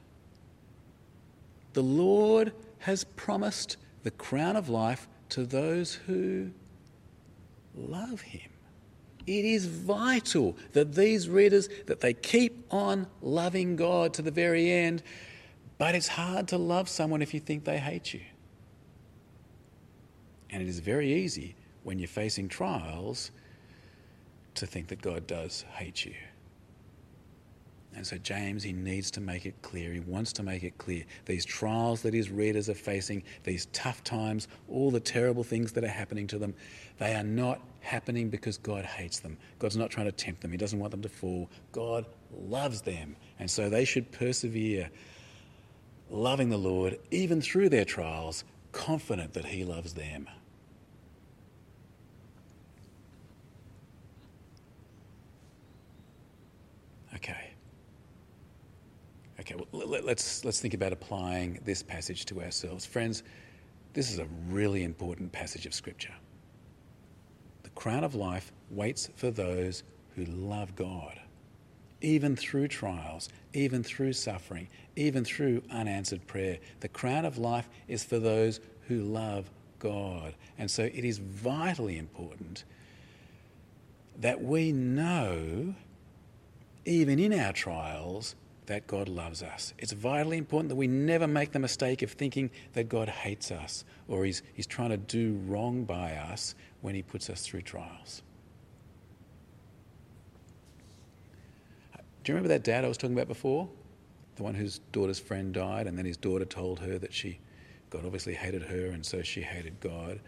The 1.74 1.82
Lord 1.82 2.54
has 2.82 3.04
promised 3.04 3.78
the 4.04 4.12
crown 4.12 4.56
of 4.56 4.70
life 4.70 5.08
to 5.30 5.44
those 5.44 5.96
who 5.96 6.52
love 7.74 8.22
him. 8.22 8.52
It 9.28 9.44
is 9.44 9.66
vital 9.66 10.56
that 10.72 10.96
these 10.96 11.28
readers 11.28 11.68
that 11.86 12.00
they 12.00 12.14
keep 12.14 12.66
on 12.72 13.08
loving 13.22 13.76
God 13.76 14.14
to 14.16 14.22
the 14.22 14.32
very 14.32 14.72
end. 14.72 15.04
But 15.78 15.96
it's 15.96 16.08
hard 16.08 16.48
to 16.48 16.58
love 16.58 16.90
someone 16.90 17.22
if 17.22 17.34
you 17.34 17.40
think 17.42 17.66
they 17.66 17.78
hate 17.78 18.14
you. 18.14 18.22
And 20.50 20.64
it 20.64 20.70
is 20.70 20.80
very 20.80 21.14
easy 21.14 21.56
when 21.84 22.00
you're 22.00 22.08
facing 22.08 22.48
trials 22.48 23.32
to 24.56 24.66
think 24.66 24.88
that 24.88 25.02
God 25.02 25.28
does 25.28 25.66
hate 25.74 26.06
you. 26.06 26.16
And 27.98 28.06
so, 28.06 28.16
James, 28.20 28.62
he 28.62 28.74
needs 28.74 29.10
to 29.12 29.22
make 29.22 29.48
it 29.48 29.60
clear. 29.64 29.92
He 29.92 30.02
wants 30.02 30.32
to 30.34 30.44
make 30.44 30.62
it 30.62 30.78
clear. 30.78 31.04
These 31.26 31.46
trials 31.46 32.04
that 32.04 32.14
his 32.14 32.30
readers 32.30 32.70
are 32.70 32.76
facing, 32.76 33.24
these 33.44 33.66
tough 33.74 34.04
times, 34.04 34.48
all 34.70 34.92
the 34.92 35.00
terrible 35.00 35.44
things 35.44 35.72
that 35.72 35.84
are 35.84 35.88
happening 35.88 36.28
to 36.28 36.38
them, 36.38 36.54
they 37.00 37.16
are 37.16 37.24
not 37.24 37.60
happening 37.80 38.30
because 38.30 38.60
God 38.60 38.86
hates 38.86 39.20
them. 39.20 39.36
God's 39.58 39.78
not 39.78 39.90
trying 39.90 40.06
to 40.06 40.12
tempt 40.12 40.42
them, 40.42 40.52
He 40.52 40.58
doesn't 40.58 40.78
want 40.78 40.92
them 40.92 41.02
to 41.02 41.10
fall. 41.10 41.50
God 41.72 42.06
loves 42.48 42.82
them. 42.82 43.16
And 43.40 43.50
so 43.50 43.68
they 43.68 43.84
should 43.84 44.12
persevere, 44.12 44.92
loving 46.12 46.50
the 46.50 46.58
Lord, 46.58 47.00
even 47.10 47.42
through 47.42 47.70
their 47.70 47.86
trials, 47.86 48.44
confident 48.74 49.34
that 49.34 49.46
He 49.46 49.66
loves 49.66 49.96
them. 49.96 50.28
Okay. 57.16 57.54
Okay, 59.48 59.64
well, 59.72 59.88
let's, 60.04 60.44
let's 60.44 60.60
think 60.60 60.74
about 60.74 60.92
applying 60.92 61.62
this 61.64 61.82
passage 61.82 62.26
to 62.26 62.42
ourselves. 62.42 62.86
Friends, 62.86 63.24
this 63.94 64.12
is 64.12 64.20
a 64.20 64.28
really 64.50 64.84
important 64.84 65.32
passage 65.32 65.66
of 65.66 65.74
Scripture. 65.74 66.14
The 67.64 67.70
crown 67.70 68.04
of 68.04 68.14
life 68.14 68.52
waits 68.70 69.10
for 69.16 69.32
those 69.32 69.84
who 70.16 70.26
love 70.26 70.76
God, 70.76 71.18
even 72.02 72.36
through 72.36 72.68
trials, 72.68 73.30
even 73.54 73.84
through 73.84 74.14
suffering, 74.14 74.68
even 74.98 75.24
through 75.24 75.64
unanswered 75.72 76.28
prayer. 76.28 76.58
The 76.82 76.90
crown 76.90 77.24
of 77.24 77.38
life 77.38 77.70
is 77.88 78.04
for 78.04 78.20
those 78.20 78.60
who 78.90 79.02
love 79.04 79.50
God. 79.80 80.34
And 80.58 80.70
so 80.70 80.84
it 80.84 81.06
is 81.06 81.20
vitally 81.20 81.98
important 81.98 82.66
that 84.20 84.44
we 84.44 84.74
know, 84.74 85.74
even 86.84 87.18
in 87.18 87.32
our 87.32 87.54
trials, 87.54 88.36
that 88.68 88.86
God 88.86 89.10
loves 89.10 89.42
us. 89.42 89.74
It's 89.78 89.94
vitally 89.94 90.38
important 90.38 90.70
that 90.70 90.76
we 90.76 90.88
never 90.88 91.26
make 91.26 91.52
the 91.52 91.60
mistake 91.60 92.02
of 92.02 92.12
thinking 92.12 92.52
that 92.74 92.88
God 92.88 93.10
hates 93.10 93.50
us 93.50 93.84
or 94.08 94.26
he's, 94.26 94.44
he's 94.54 94.68
trying 94.68 94.90
to 94.90 94.98
do 94.98 95.40
wrong 95.48 95.84
by 95.84 96.12
us 96.14 96.54
when 96.82 96.94
he 96.94 97.02
puts 97.02 97.30
us 97.30 97.42
through 97.42 97.62
trials. 97.62 98.22
Do 102.24 102.32
you 102.32 102.36
remember 102.36 102.50
that 102.50 102.64
dad 102.64 102.84
I 102.84 102.90
was 102.90 102.98
talking 102.98 103.16
about 103.16 103.30
before? 103.30 103.70
The 104.36 104.44
one 104.44 104.54
whose 104.54 104.80
daughter's 104.92 105.18
friend 105.18 105.54
died, 105.54 105.88
and 105.88 105.98
then 105.98 106.06
his 106.06 106.18
daughter 106.18 106.46
told 106.46 106.80
her 106.80 107.00
that 107.00 107.14
she, 107.14 107.40
God 107.90 108.06
obviously 108.06 108.34
hated 108.34 108.64
her, 108.64 108.88
and 108.88 109.04
so 109.06 109.22
she 109.22 109.42
hated 109.42 109.80
God. 109.80 110.20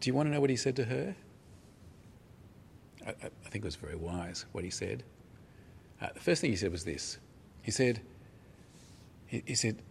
Do 0.00 0.08
you 0.08 0.14
want 0.14 0.28
to 0.28 0.32
know 0.32 0.40
what 0.40 0.50
he 0.50 0.56
said 0.56 0.76
to 0.76 0.84
her? 0.84 1.16
I, 3.04 3.10
I 3.10 3.48
think 3.50 3.64
it 3.64 3.64
was 3.64 3.74
very 3.74 3.96
wise 3.96 4.46
what 4.52 4.62
he 4.62 4.70
said. 4.70 5.02
Uh, 6.00 6.08
the 6.14 6.20
first 6.20 6.40
thing 6.40 6.50
he 6.50 6.56
said 6.56 6.72
was 6.72 6.84
this. 6.84 7.18
He 7.62 7.70
said, 7.70 8.00
he, 9.26 9.42
he 9.46 9.54
said, 9.54 9.82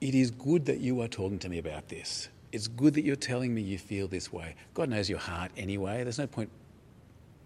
it 0.00 0.14
is 0.14 0.30
good 0.30 0.66
that 0.66 0.80
you 0.80 1.00
are 1.00 1.08
talking 1.08 1.38
to 1.40 1.48
me 1.48 1.58
about 1.58 1.88
this. 1.88 2.28
It's 2.52 2.68
good 2.68 2.94
that 2.94 3.04
you're 3.04 3.16
telling 3.16 3.54
me 3.54 3.62
you 3.62 3.78
feel 3.78 4.06
this 4.06 4.32
way. 4.32 4.54
God 4.74 4.88
knows 4.88 5.10
your 5.10 5.18
heart 5.18 5.50
anyway. 5.56 6.02
There's 6.04 6.18
no 6.18 6.26
point 6.26 6.50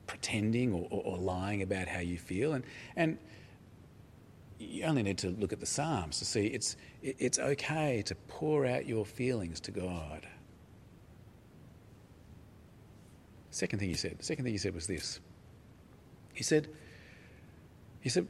pretending 0.07 0.73
or, 0.73 0.87
or, 0.91 1.03
or 1.05 1.19
lying 1.19 1.63
about 1.63 1.89
how 1.89 2.01
you 2.01 2.19
feel. 2.19 2.53
And, 2.53 2.65
and 2.97 3.19
you 4.59 4.85
only 4.85 5.03
need 5.03 5.19
to 5.19 5.31
look 5.31 5.53
at 5.53 5.61
the 5.61 5.67
Psalms 5.67 6.19
to 6.19 6.25
see 6.25 6.47
it's, 6.47 6.77
it's 7.03 7.39
okay 7.39 8.03
to 8.03 8.15
pour 8.27 8.67
out 8.67 8.87
your 8.87 9.07
feelings 9.07 9.61
to 9.61 9.71
God. 9.71 10.27
Second 13.51 13.79
thing 13.79 13.89
he 13.89 13.95
said, 13.95 14.23
second 14.23 14.45
thing 14.45 14.53
he 14.53 14.59
said 14.59 14.75
was 14.75 14.87
this. 14.87 15.21
He 16.35 16.43
said, 16.43 16.69
he 18.01 18.09
said, 18.09 18.27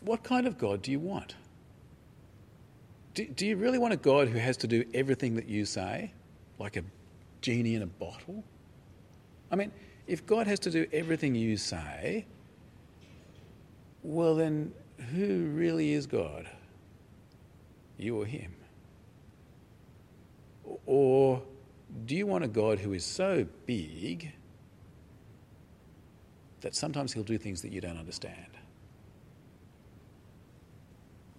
what 0.00 0.22
kind 0.22 0.46
of 0.46 0.58
God 0.58 0.82
do 0.82 0.90
you 0.90 0.98
want? 0.98 1.34
Do, 3.14 3.26
do 3.26 3.46
you 3.46 3.56
really 3.56 3.78
want 3.78 3.92
a 3.92 3.96
God 3.96 4.28
who 4.28 4.38
has 4.38 4.56
to 4.58 4.66
do 4.66 4.84
everything 4.94 5.34
that 5.36 5.48
you 5.48 5.64
say, 5.64 6.12
like 6.58 6.76
a 6.76 6.82
genie 7.40 7.74
in 7.74 7.82
a 7.82 7.86
bottle? 7.86 8.44
I 9.50 9.56
mean, 9.56 9.72
if 10.06 10.26
God 10.26 10.46
has 10.46 10.58
to 10.60 10.70
do 10.70 10.86
everything 10.92 11.34
you 11.34 11.56
say, 11.56 12.26
well, 14.02 14.34
then 14.34 14.72
who 15.12 15.46
really 15.46 15.92
is 15.92 16.06
God? 16.06 16.48
You 17.98 18.22
or 18.22 18.26
Him? 18.26 18.54
Or 20.86 21.42
do 22.06 22.14
you 22.14 22.26
want 22.26 22.44
a 22.44 22.48
God 22.48 22.78
who 22.78 22.92
is 22.92 23.04
so 23.04 23.46
big 23.66 24.32
that 26.60 26.74
sometimes 26.74 27.12
He'll 27.12 27.22
do 27.22 27.38
things 27.38 27.62
that 27.62 27.72
you 27.72 27.80
don't 27.80 27.98
understand? 27.98 28.46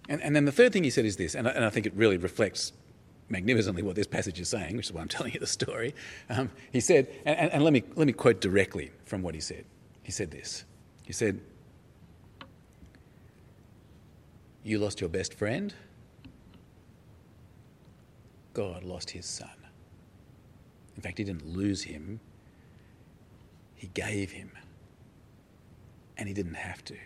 And, 0.08 0.20
and 0.22 0.34
then 0.34 0.44
the 0.44 0.52
third 0.52 0.72
thing 0.72 0.84
he 0.84 0.90
said 0.90 1.04
is 1.04 1.16
this, 1.16 1.34
and 1.34 1.48
I, 1.48 1.52
and 1.52 1.64
I 1.64 1.70
think 1.70 1.86
it 1.86 1.94
really 1.94 2.16
reflects 2.16 2.72
magnificently 3.28 3.82
what 3.82 3.96
this 3.96 4.06
passage 4.06 4.40
is 4.40 4.48
saying, 4.48 4.76
which 4.76 4.86
is 4.86 4.92
why 4.92 5.00
I'm 5.00 5.08
telling 5.16 5.32
you 5.32 5.40
the 5.40 5.46
story. 5.46 5.94
Um, 6.28 6.50
he 6.72 6.80
said, 6.80 7.08
and, 7.24 7.50
and, 7.52 7.64
let, 7.64 7.72
me, 7.72 7.82
let 7.94 8.06
me 8.06 8.12
quote 8.12 8.40
directly 8.40 8.90
from 9.04 9.22
what 9.22 9.34
he 9.34 9.40
said. 9.40 9.64
He 10.02 10.12
said 10.12 10.30
this 10.30 10.64
He 11.04 11.12
said, 11.12 11.40
You 14.64 14.78
lost 14.78 15.00
your 15.00 15.10
best 15.10 15.34
friend, 15.34 15.74
God 18.54 18.84
lost 18.84 19.10
his 19.10 19.26
son. 19.26 19.48
In 20.94 21.02
fact, 21.02 21.18
he 21.18 21.24
didn't 21.24 21.46
lose 21.46 21.82
him, 21.82 22.20
he 23.74 23.88
gave 23.94 24.32
him. 24.32 24.50
And 26.16 26.28
he 26.28 26.34
didn't 26.34 26.54
have 26.54 26.84
to 26.86 26.96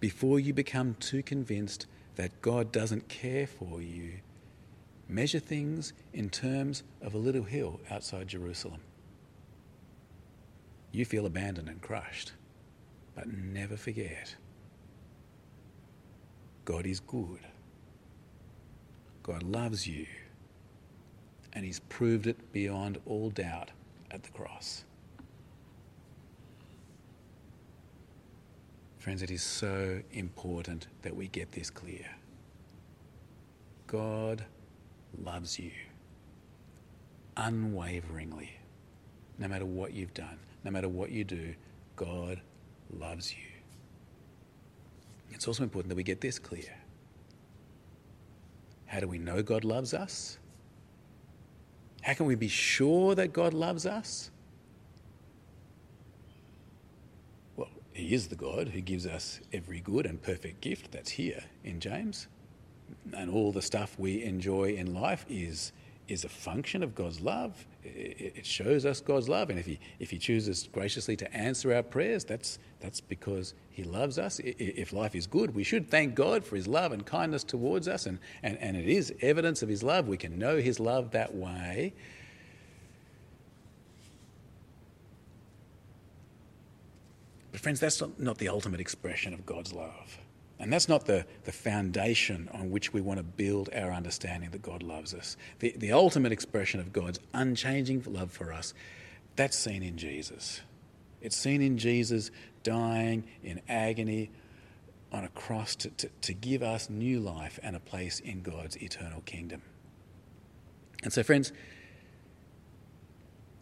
before 0.00 0.38
you 0.38 0.52
become 0.52 0.94
too 1.00 1.22
convinced 1.22 1.86
that 2.16 2.40
God 2.40 2.72
doesn't 2.72 3.08
care 3.08 3.46
for 3.46 3.82
you, 3.82 4.20
measure 5.08 5.40
things 5.40 5.92
in 6.12 6.30
terms 6.30 6.82
of 7.02 7.14
a 7.14 7.18
little 7.18 7.42
hill 7.42 7.80
outside 7.90 8.28
Jerusalem. 8.28 8.80
You 10.92 11.04
feel 11.04 11.26
abandoned 11.26 11.68
and 11.68 11.80
crushed, 11.80 12.32
but 13.14 13.32
never 13.32 13.76
forget 13.76 14.34
God 16.64 16.86
is 16.86 17.00
good. 17.00 17.40
God 19.22 19.42
loves 19.42 19.86
you, 19.86 20.06
and 21.52 21.64
He's 21.64 21.80
proved 21.80 22.26
it 22.26 22.52
beyond 22.52 22.98
all 23.06 23.30
doubt 23.30 23.70
at 24.10 24.22
the 24.22 24.30
cross. 24.30 24.84
Friends, 28.98 29.22
it 29.22 29.30
is 29.30 29.42
so 29.42 30.00
important 30.12 30.88
that 31.02 31.14
we 31.14 31.28
get 31.28 31.52
this 31.52 31.70
clear. 31.70 32.06
God 33.86 34.44
loves 35.22 35.58
you 35.58 35.70
unwaveringly. 37.36 38.50
No 39.38 39.48
matter 39.48 39.64
what 39.64 39.94
you've 39.94 40.12
done, 40.14 40.38
no 40.64 40.70
matter 40.70 40.88
what 40.88 41.10
you 41.10 41.24
do, 41.24 41.54
God 41.96 42.40
loves 42.98 43.32
you. 43.32 43.44
It's 45.30 45.46
also 45.46 45.62
important 45.62 45.90
that 45.90 45.96
we 45.96 46.02
get 46.02 46.20
this 46.20 46.38
clear. 46.38 46.76
How 48.86 49.00
do 49.00 49.06
we 49.06 49.18
know 49.18 49.42
God 49.42 49.64
loves 49.64 49.94
us? 49.94 50.38
How 52.02 52.14
can 52.14 52.26
we 52.26 52.34
be 52.34 52.48
sure 52.48 53.14
that 53.14 53.32
God 53.32 53.54
loves 53.54 53.86
us? 53.86 54.30
He 57.98 58.14
is 58.14 58.28
the 58.28 58.36
God 58.36 58.68
who 58.68 58.80
gives 58.80 59.08
us 59.08 59.40
every 59.52 59.80
good 59.80 60.06
and 60.06 60.22
perfect 60.22 60.60
gift 60.60 60.92
that's 60.92 61.10
here 61.10 61.42
in 61.64 61.80
James. 61.80 62.28
And 63.12 63.28
all 63.28 63.50
the 63.50 63.60
stuff 63.60 63.98
we 63.98 64.22
enjoy 64.22 64.74
in 64.74 64.94
life 64.94 65.26
is, 65.28 65.72
is 66.06 66.22
a 66.22 66.28
function 66.28 66.84
of 66.84 66.94
God's 66.94 67.20
love. 67.20 67.66
It 67.82 68.46
shows 68.46 68.86
us 68.86 69.00
God's 69.00 69.28
love. 69.28 69.50
And 69.50 69.58
if 69.58 69.66
he, 69.66 69.80
if 69.98 70.10
he 70.10 70.18
chooses 70.18 70.68
graciously 70.70 71.16
to 71.16 71.36
answer 71.36 71.74
our 71.74 71.82
prayers, 71.82 72.24
that's, 72.24 72.60
that's 72.78 73.00
because 73.00 73.54
He 73.70 73.82
loves 73.82 74.16
us. 74.16 74.40
If 74.44 74.92
life 74.92 75.16
is 75.16 75.26
good, 75.26 75.52
we 75.52 75.64
should 75.64 75.90
thank 75.90 76.14
God 76.14 76.44
for 76.44 76.54
His 76.54 76.68
love 76.68 76.92
and 76.92 77.04
kindness 77.04 77.42
towards 77.42 77.88
us. 77.88 78.06
And, 78.06 78.20
and, 78.44 78.58
and 78.58 78.76
it 78.76 78.86
is 78.86 79.12
evidence 79.22 79.62
of 79.62 79.68
His 79.68 79.82
love. 79.82 80.06
We 80.06 80.16
can 80.16 80.38
know 80.38 80.58
His 80.58 80.78
love 80.78 81.10
that 81.10 81.34
way. 81.34 81.94
But, 87.58 87.64
friends, 87.64 87.80
that's 87.80 88.00
not, 88.00 88.20
not 88.20 88.38
the 88.38 88.50
ultimate 88.50 88.78
expression 88.78 89.34
of 89.34 89.44
God's 89.44 89.72
love. 89.72 90.18
And 90.60 90.72
that's 90.72 90.88
not 90.88 91.06
the, 91.06 91.26
the 91.42 91.50
foundation 91.50 92.48
on 92.54 92.70
which 92.70 92.92
we 92.92 93.00
want 93.00 93.18
to 93.18 93.24
build 93.24 93.68
our 93.74 93.92
understanding 93.92 94.50
that 94.50 94.62
God 94.62 94.80
loves 94.80 95.12
us. 95.12 95.36
The, 95.58 95.74
the 95.76 95.90
ultimate 95.90 96.30
expression 96.30 96.78
of 96.78 96.92
God's 96.92 97.18
unchanging 97.34 98.04
love 98.06 98.30
for 98.30 98.52
us, 98.52 98.74
that's 99.34 99.58
seen 99.58 99.82
in 99.82 99.98
Jesus. 99.98 100.60
It's 101.20 101.36
seen 101.36 101.60
in 101.60 101.78
Jesus 101.78 102.30
dying 102.62 103.24
in 103.42 103.60
agony 103.68 104.30
on 105.10 105.24
a 105.24 105.28
cross 105.30 105.74
to, 105.74 105.90
to, 105.90 106.08
to 106.20 106.34
give 106.34 106.62
us 106.62 106.88
new 106.88 107.18
life 107.18 107.58
and 107.64 107.74
a 107.74 107.80
place 107.80 108.20
in 108.20 108.42
God's 108.42 108.76
eternal 108.76 109.22
kingdom. 109.22 109.62
And 111.02 111.12
so, 111.12 111.24
friends, 111.24 111.52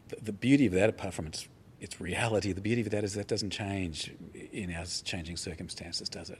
the, 0.08 0.16
the 0.16 0.32
beauty 0.34 0.66
of 0.66 0.74
that, 0.74 0.90
apart 0.90 1.14
from 1.14 1.28
its 1.28 1.48
its 1.80 2.00
reality. 2.00 2.52
The 2.52 2.60
beauty 2.60 2.82
of 2.82 2.90
that 2.90 3.04
is 3.04 3.14
that 3.14 3.28
doesn't 3.28 3.50
change 3.50 4.12
in 4.52 4.72
our 4.72 4.84
changing 4.84 5.36
circumstances, 5.36 6.08
does 6.08 6.30
it? 6.30 6.38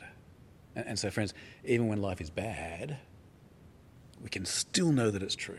And, 0.75 0.87
and 0.88 0.99
so, 0.99 1.11
friends, 1.11 1.35
even 1.64 1.88
when 1.88 2.01
life 2.01 2.20
is 2.20 2.31
bad, 2.31 2.99
we 4.22 4.29
can 4.29 4.44
still 4.44 4.92
know 4.92 5.11
that 5.11 5.22
it's 5.22 5.37
true. 5.37 5.59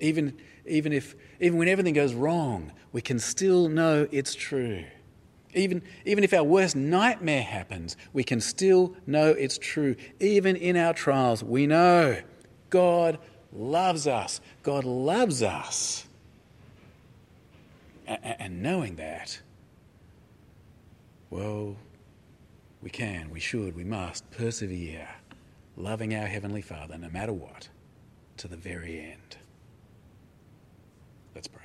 Even, 0.00 0.38
even, 0.66 0.92
if, 0.92 1.14
even 1.40 1.58
when 1.58 1.68
everything 1.68 1.94
goes 1.94 2.14
wrong, 2.14 2.72
we 2.92 3.02
can 3.02 3.18
still 3.18 3.68
know 3.68 4.08
it's 4.10 4.34
true. 4.34 4.84
Even, 5.52 5.82
even 6.06 6.24
if 6.24 6.32
our 6.32 6.44
worst 6.44 6.76
nightmare 6.76 7.42
happens, 7.42 7.96
we 8.12 8.24
can 8.24 8.40
still 8.40 8.94
know 9.06 9.30
it's 9.30 9.58
true. 9.58 9.96
Even 10.20 10.56
in 10.56 10.76
our 10.76 10.94
trials, 10.94 11.44
we 11.44 11.66
know 11.66 12.18
God 12.70 13.18
loves 13.52 14.06
us. 14.06 14.40
God 14.62 14.84
loves 14.84 15.42
us 15.42 16.06
and 18.10 18.62
knowing 18.62 18.96
that, 18.96 19.40
well, 21.30 21.76
we 22.82 22.90
can, 22.90 23.30
we 23.30 23.40
should, 23.40 23.76
we 23.76 23.84
must 23.84 24.28
persevere, 24.30 25.08
loving 25.76 26.14
our 26.14 26.26
Heavenly 26.26 26.62
Father 26.62 26.98
no 26.98 27.08
matter 27.08 27.32
what, 27.32 27.68
to 28.38 28.48
the 28.48 28.56
very 28.56 29.00
end. 29.00 29.36
Let's 31.34 31.48
pray. 31.48 31.60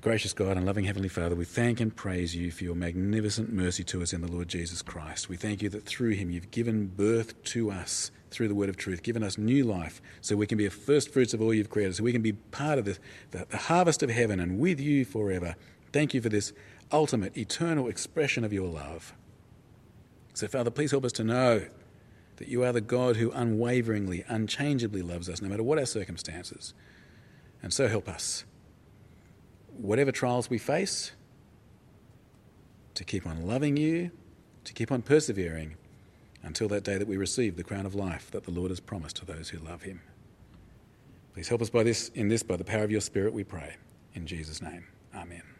Gracious 0.00 0.32
God 0.32 0.56
and 0.56 0.66
loving 0.66 0.84
Heavenly 0.84 1.08
Father, 1.08 1.36
we 1.36 1.44
thank 1.44 1.78
and 1.78 1.94
praise 1.94 2.34
you 2.34 2.50
for 2.50 2.64
your 2.64 2.74
magnificent 2.74 3.52
mercy 3.52 3.84
to 3.84 4.02
us 4.02 4.12
in 4.12 4.20
the 4.20 4.26
Lord 4.26 4.48
Jesus 4.48 4.82
Christ. 4.82 5.28
We 5.28 5.36
thank 5.36 5.62
you 5.62 5.68
that 5.68 5.86
through 5.86 6.10
him 6.10 6.28
you've 6.28 6.50
given 6.50 6.88
birth 6.88 7.40
to 7.44 7.70
us 7.70 8.10
through 8.32 8.48
the 8.48 8.54
word 8.54 8.68
of 8.68 8.76
truth, 8.76 9.02
given 9.02 9.22
us 9.22 9.38
new 9.38 9.64
life 9.64 10.00
so 10.20 10.36
we 10.36 10.46
can 10.46 10.58
be 10.58 10.64
the 10.64 10.70
first 10.70 11.12
fruits 11.12 11.34
of 11.34 11.40
all 11.40 11.52
you've 11.54 11.70
created, 11.70 11.96
so 11.96 12.02
we 12.02 12.12
can 12.12 12.22
be 12.22 12.32
part 12.32 12.78
of 12.78 12.84
the, 12.84 12.98
the, 13.30 13.46
the 13.50 13.56
harvest 13.56 14.02
of 14.02 14.10
heaven 14.10 14.40
and 14.40 14.58
with 14.58 14.80
you 14.80 15.04
forever. 15.04 15.54
Thank 15.92 16.14
you 16.14 16.20
for 16.20 16.28
this 16.28 16.52
ultimate, 16.90 17.36
eternal 17.36 17.88
expression 17.88 18.44
of 18.44 18.52
your 18.52 18.68
love. 18.68 19.14
So, 20.34 20.48
Father, 20.48 20.70
please 20.70 20.90
help 20.90 21.04
us 21.04 21.12
to 21.12 21.24
know 21.24 21.66
that 22.36 22.48
you 22.48 22.64
are 22.64 22.72
the 22.72 22.80
God 22.80 23.16
who 23.16 23.30
unwaveringly, 23.30 24.24
unchangeably 24.26 25.02
loves 25.02 25.28
us, 25.28 25.42
no 25.42 25.48
matter 25.48 25.62
what 25.62 25.78
our 25.78 25.86
circumstances. 25.86 26.74
And 27.62 27.72
so 27.72 27.86
help 27.88 28.08
us 28.08 28.44
whatever 29.76 30.12
trials 30.12 30.50
we 30.50 30.58
face, 30.58 31.12
to 32.94 33.04
keep 33.04 33.26
on 33.26 33.46
loving 33.46 33.76
you, 33.76 34.10
to 34.64 34.72
keep 34.72 34.92
on 34.92 35.02
persevering 35.02 35.76
until 36.42 36.68
that 36.68 36.84
day 36.84 36.98
that 36.98 37.08
we 37.08 37.16
receive 37.16 37.56
the 37.56 37.64
crown 37.64 37.86
of 37.86 37.94
life 37.94 38.30
that 38.30 38.44
the 38.44 38.50
Lord 38.50 38.70
has 38.70 38.80
promised 38.80 39.16
to 39.16 39.24
those 39.24 39.50
who 39.50 39.58
love 39.58 39.82
him. 39.82 40.00
Please 41.34 41.48
help 41.48 41.62
us 41.62 41.70
by 41.70 41.82
this 41.82 42.08
in 42.10 42.28
this 42.28 42.42
by 42.42 42.56
the 42.56 42.64
power 42.64 42.84
of 42.84 42.90
your 42.90 43.00
spirit 43.00 43.32
we 43.32 43.44
pray 43.44 43.76
in 44.14 44.26
Jesus 44.26 44.60
name. 44.60 44.84
Amen. 45.14 45.51